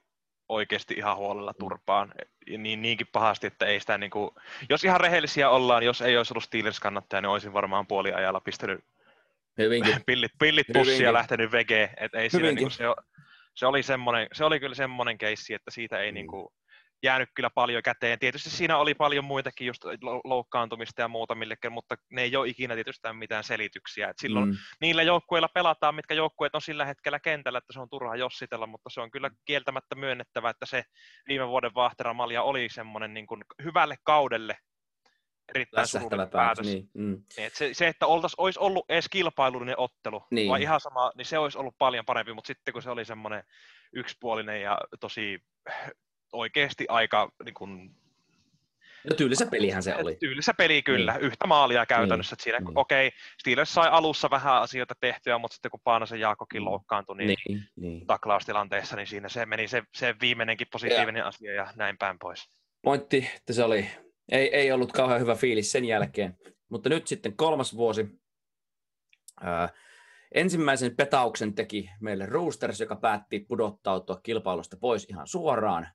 [0.49, 2.15] oikeasti ihan huolella turpaan.
[2.59, 4.31] Niin, niinkin pahasti, että ei sitä niin kuin,
[4.69, 8.85] jos ihan rehellisiä ollaan, jos ei olisi ollut Steelers kannattaja, niin olisin varmaan puoliajalla pistänyt
[9.59, 9.95] Hyvinkin.
[10.07, 11.91] pillit, pillit pussia ja lähtenyt vege.
[11.97, 12.85] Et ei siinä, niin kuin, se,
[13.55, 16.15] se, oli semmoinen, se oli kyllä semmoinen keissi, että siitä ei mm.
[16.15, 16.49] niin kuin,
[17.03, 18.19] jäänyt kyllä paljon käteen.
[18.19, 19.83] Tietysti siinä oli paljon muitakin just
[20.25, 24.09] loukkaantumista ja muuta millekään, mutta ne ei ole ikinä tietysti mitään selityksiä.
[24.09, 24.55] Et silloin mm.
[24.81, 28.91] niillä joukkueilla pelataan, mitkä joukkueet on sillä hetkellä kentällä, että se on turha jossitella, mutta
[28.91, 30.85] se on kyllä kieltämättä myönnettävä, että se
[31.29, 34.57] viime vuoden Vahteramalja oli semmoinen niin kuin hyvälle kaudelle
[35.55, 36.67] erittäin surullinen päätös.
[36.67, 37.23] Niin, mm.
[37.39, 40.51] Et se, se, että oltais, olisi ollut edes kilpailullinen ottelu, niin.
[40.51, 43.45] vai ihan sama, niin se olisi ollut paljon parempi, mutta sitten kun se oli semmoinen
[43.93, 45.39] yksipuolinen ja tosi
[46.33, 47.95] oikeasti aika niin kuin,
[49.11, 50.17] No tyylisä pelihän se oli.
[50.17, 51.23] Tyylisä peli kyllä, niin.
[51.23, 52.37] yhtä maalia käytännössä.
[52.37, 52.43] Niin.
[52.43, 52.79] Siinä, niin.
[52.79, 56.67] okei, okay, Steelers sai alussa vähän asioita tehtyä, mutta sitten kun Paanasen Jaakokin mm.
[56.67, 58.07] loukkaantui niin, niin, niin.
[58.07, 61.27] taklaustilanteessa, niin siinä se meni se, se viimeinenkin positiivinen ja.
[61.27, 62.49] asia ja näin päin pois.
[62.83, 63.91] Pointti, että se oli,
[64.33, 66.37] ei, ei ollut kauhean hyvä fiilis sen jälkeen.
[66.69, 68.07] Mutta nyt sitten kolmas vuosi.
[69.41, 69.69] Ää,
[70.35, 75.89] ensimmäisen petauksen teki meille Roosters, joka päätti pudottautua kilpailusta pois ihan suoraan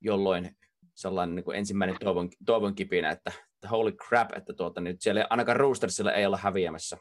[0.00, 0.56] jolloin
[0.94, 5.26] sellainen niin kuin ensimmäinen toivon, toivon kipinä, että, että holy crap, että tuota, nyt siellä
[5.30, 6.96] ainakaan Roostersilla ei olla häviämässä.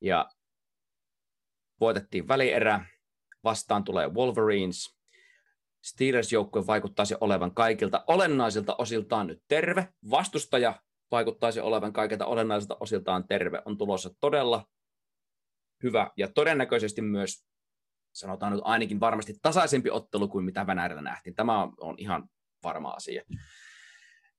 [0.00, 0.28] Ja
[1.80, 2.84] voitettiin välierä,
[3.44, 5.00] vastaan tulee Wolverines.
[5.84, 9.88] Steelers-joukkue vaikuttaisi olevan kaikilta olennaisilta osiltaan nyt terve.
[10.10, 13.62] Vastustaja vaikuttaisi olevan kaikilta olennaisilta osiltaan terve.
[13.64, 14.66] On tulossa todella
[15.82, 17.49] hyvä ja todennäköisesti myös
[18.12, 21.34] sanotaan nyt ainakin varmasti tasaisempi ottelu kuin mitä Venäjällä nähtiin.
[21.34, 22.28] Tämä on ihan
[22.62, 23.22] varma asia.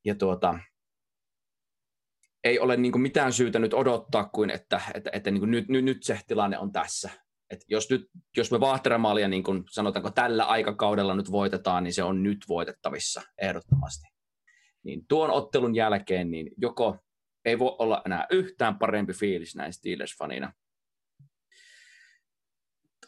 [0.05, 0.59] Ja tuota,
[2.43, 6.03] ei ole niin mitään syytä nyt odottaa kuin, että, että, että niin nyt, nyt, nyt
[6.03, 7.09] se tilanne on tässä.
[7.49, 12.03] Et jos, nyt, jos me Vahteramalia niin kuin sanotaanko tällä aikakaudella nyt voitetaan, niin se
[12.03, 14.07] on nyt voitettavissa ehdottomasti.
[14.83, 16.97] Niin tuon ottelun jälkeen niin joko
[17.45, 20.51] ei voi olla enää yhtään parempi fiilis näin Steelers-fanina,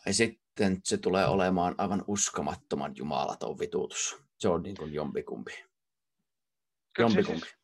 [0.04, 4.24] tai sitten sitten se tulee olemaan aivan uskomattoman jumalaton vituutus.
[4.40, 5.52] Se on niin kuin jompikumpi.
[6.96, 7.40] Kyllä jompikumpi.
[7.40, 7.58] Se siis,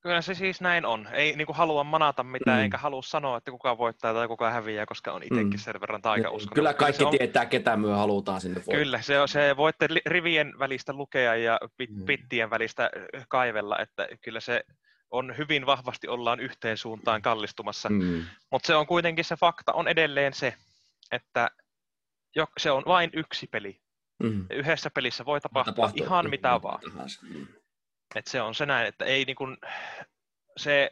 [0.00, 1.08] kyllä se siis näin on.
[1.12, 2.62] Ei niin kuin halua manata mitään, mm.
[2.62, 5.58] eikä halua sanoa, että kuka voittaa tai kuka häviää, koska on itsekin mm.
[5.58, 6.54] sen verran taikauskonen.
[6.54, 7.18] Kyllä kaikki kyllä on...
[7.18, 8.74] tietää, ketä myö halutaan sinne voittaa.
[8.74, 12.04] Kyllä, se, se voitte rivien välistä lukea ja pit, mm.
[12.04, 12.90] pittien välistä
[13.28, 14.64] kaivella, että kyllä se
[15.10, 17.88] on hyvin vahvasti ollaan yhteen suuntaan kallistumassa.
[17.88, 18.24] Mm.
[18.50, 20.54] Mutta se on kuitenkin se fakta on edelleen se,
[21.12, 21.50] että
[22.58, 23.80] se on vain yksi peli.
[24.22, 24.46] Mm.
[24.50, 26.80] Yhdessä pelissä voi tapahtua, tapahtua ihan mitä vaan.
[27.22, 27.46] Mm.
[28.14, 29.58] Et se on se näin, että ei niin kun,
[30.56, 30.90] se,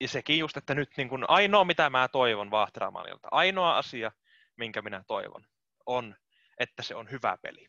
[0.00, 4.12] ja sekin just, että nyt niin kun, ainoa mitä mä toivon Vahteramalilta, ainoa asia,
[4.56, 5.46] minkä minä toivon,
[5.86, 6.16] on,
[6.58, 7.66] että se on hyvä peli.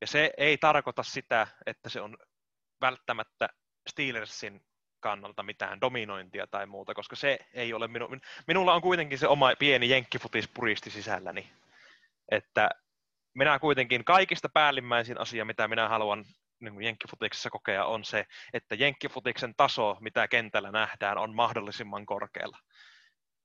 [0.00, 2.16] Ja se ei tarkoita sitä, että se on
[2.80, 3.48] välttämättä
[3.90, 4.60] Steelersin
[5.00, 8.08] kannalta mitään dominointia tai muuta, koska se ei ole minu,
[8.46, 11.50] minulla on kuitenkin se oma pieni jenkkifutispuristi sisälläni,
[12.30, 12.70] että
[13.34, 16.24] minä kuitenkin kaikista päällimmäisin asia, mitä minä haluan
[16.60, 22.58] niin jenkkifutiksessa kokea, on se, että jenkkifutiksen taso, mitä kentällä nähdään, on mahdollisimman korkealla.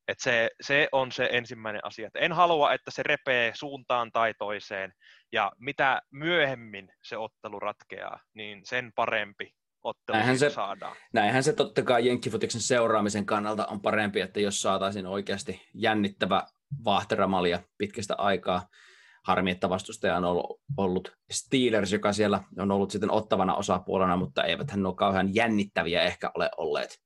[0.08, 2.08] Et se, se on se ensimmäinen asia.
[2.08, 4.94] Et en halua, että se repee suuntaan tai toiseen,
[5.32, 9.54] ja mitä myöhemmin se ottelu ratkeaa, niin sen parempi
[10.12, 10.96] näinhän se, saadaan.
[11.14, 16.44] Näinhän se totta kai Jenkkifutiksen seuraamisen kannalta on parempi, että jos saataisiin oikeasti jännittävä
[16.86, 18.68] vahteramalia pitkästä aikaa.
[19.24, 20.44] Harmi, että vastustaja on
[20.78, 26.04] ollut Steelers, joka siellä on ollut sitten ottavana osapuolena, mutta eivät hän ole kauhean jännittäviä
[26.04, 27.00] ehkä ole olleet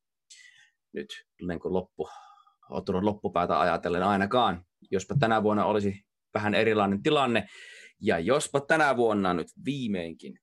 [0.94, 1.08] nyt
[1.42, 2.10] niin kuin loppu,
[2.70, 4.66] ottanut loppupäätä ajatellen ainakaan.
[4.92, 7.48] Jospa tänä vuonna olisi vähän erilainen tilanne,
[8.02, 10.40] ja jospa tänä vuonna nyt viimeinkin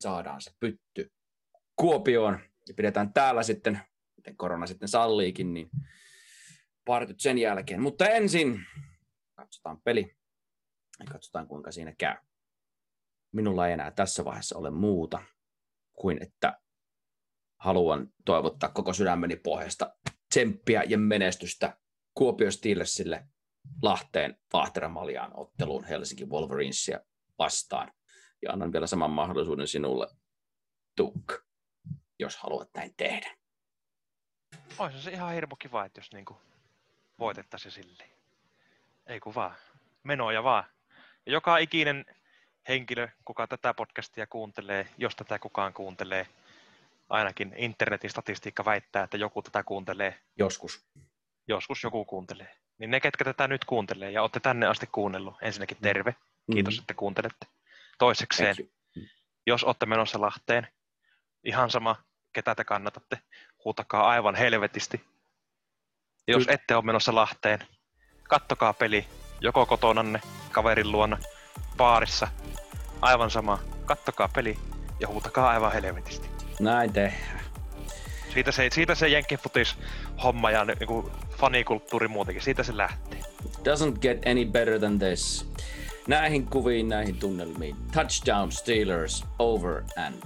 [0.00, 1.12] saadaan se pytty
[1.80, 3.80] Kuopioon ja pidetään täällä sitten,
[4.16, 5.70] miten korona sitten salliikin, niin
[6.84, 7.82] partyt sen jälkeen.
[7.82, 8.60] Mutta ensin
[9.34, 10.16] katsotaan peli
[10.98, 12.16] ja katsotaan kuinka siinä käy.
[13.32, 15.22] Minulla ei enää tässä vaiheessa ole muuta
[15.92, 16.60] kuin, että
[17.60, 19.96] haluan toivottaa koko sydämeni pohjasta
[20.28, 21.78] tsemppiä ja menestystä
[22.14, 23.26] Kuopio Steelersille
[23.82, 27.00] Lahteen Vahteramaljan otteluun Helsinki Wolverinesia
[27.38, 27.92] vastaan.
[28.42, 30.06] Ja annan vielä saman mahdollisuuden sinulle,
[30.96, 31.47] Tuk,
[32.18, 33.36] jos haluat näin tehdä.
[34.78, 36.40] Olisi se ihan hirmu kiva, että jos niinku
[37.18, 38.10] voitettaisiin silleen.
[39.06, 39.54] Ei kun vaan.
[40.02, 40.64] Menoja vaan.
[41.26, 42.04] Ja joka ikinen
[42.68, 46.26] henkilö, kuka tätä podcastia kuuntelee, jos tätä kukaan kuuntelee,
[47.08, 50.20] ainakin internetin statistiikka väittää, että joku tätä kuuntelee.
[50.38, 50.86] Joskus.
[51.48, 52.56] Joskus joku kuuntelee.
[52.78, 56.14] Niin ne, ketkä tätä nyt kuuntelee ja olette tänne asti kuunnellut, ensinnäkin terve.
[56.52, 56.82] Kiitos, mm-hmm.
[56.82, 57.46] että kuuntelette.
[57.98, 58.56] Toisekseen,
[59.46, 60.68] jos olette menossa Lahteen,
[61.44, 61.96] ihan sama,
[62.38, 63.18] ketä te kannatatte,
[63.64, 65.04] huutakaa aivan helvetisti.
[66.28, 66.54] Jos Kyllä.
[66.54, 67.58] ette ole menossa Lahteen,
[68.28, 69.06] kattokaa peli
[69.40, 70.20] joko kotonanne,
[70.52, 71.18] kaverin luona,
[71.76, 72.28] baarissa,
[73.00, 73.58] aivan sama.
[73.84, 74.58] Kattokaa peli
[75.00, 76.28] ja huutakaa aivan helvetisti.
[76.60, 77.40] Näin tehdään.
[78.32, 79.76] Siitä se, siitä se jenkkifutis
[80.22, 83.20] homma ja niin fanikulttuuri muutenkin, siitä se lähtee.
[83.44, 85.52] Doesn't get any better than this.
[86.08, 87.76] Näihin kuviin, näihin tunnelmiin.
[87.92, 90.22] Touchdown Steelers over and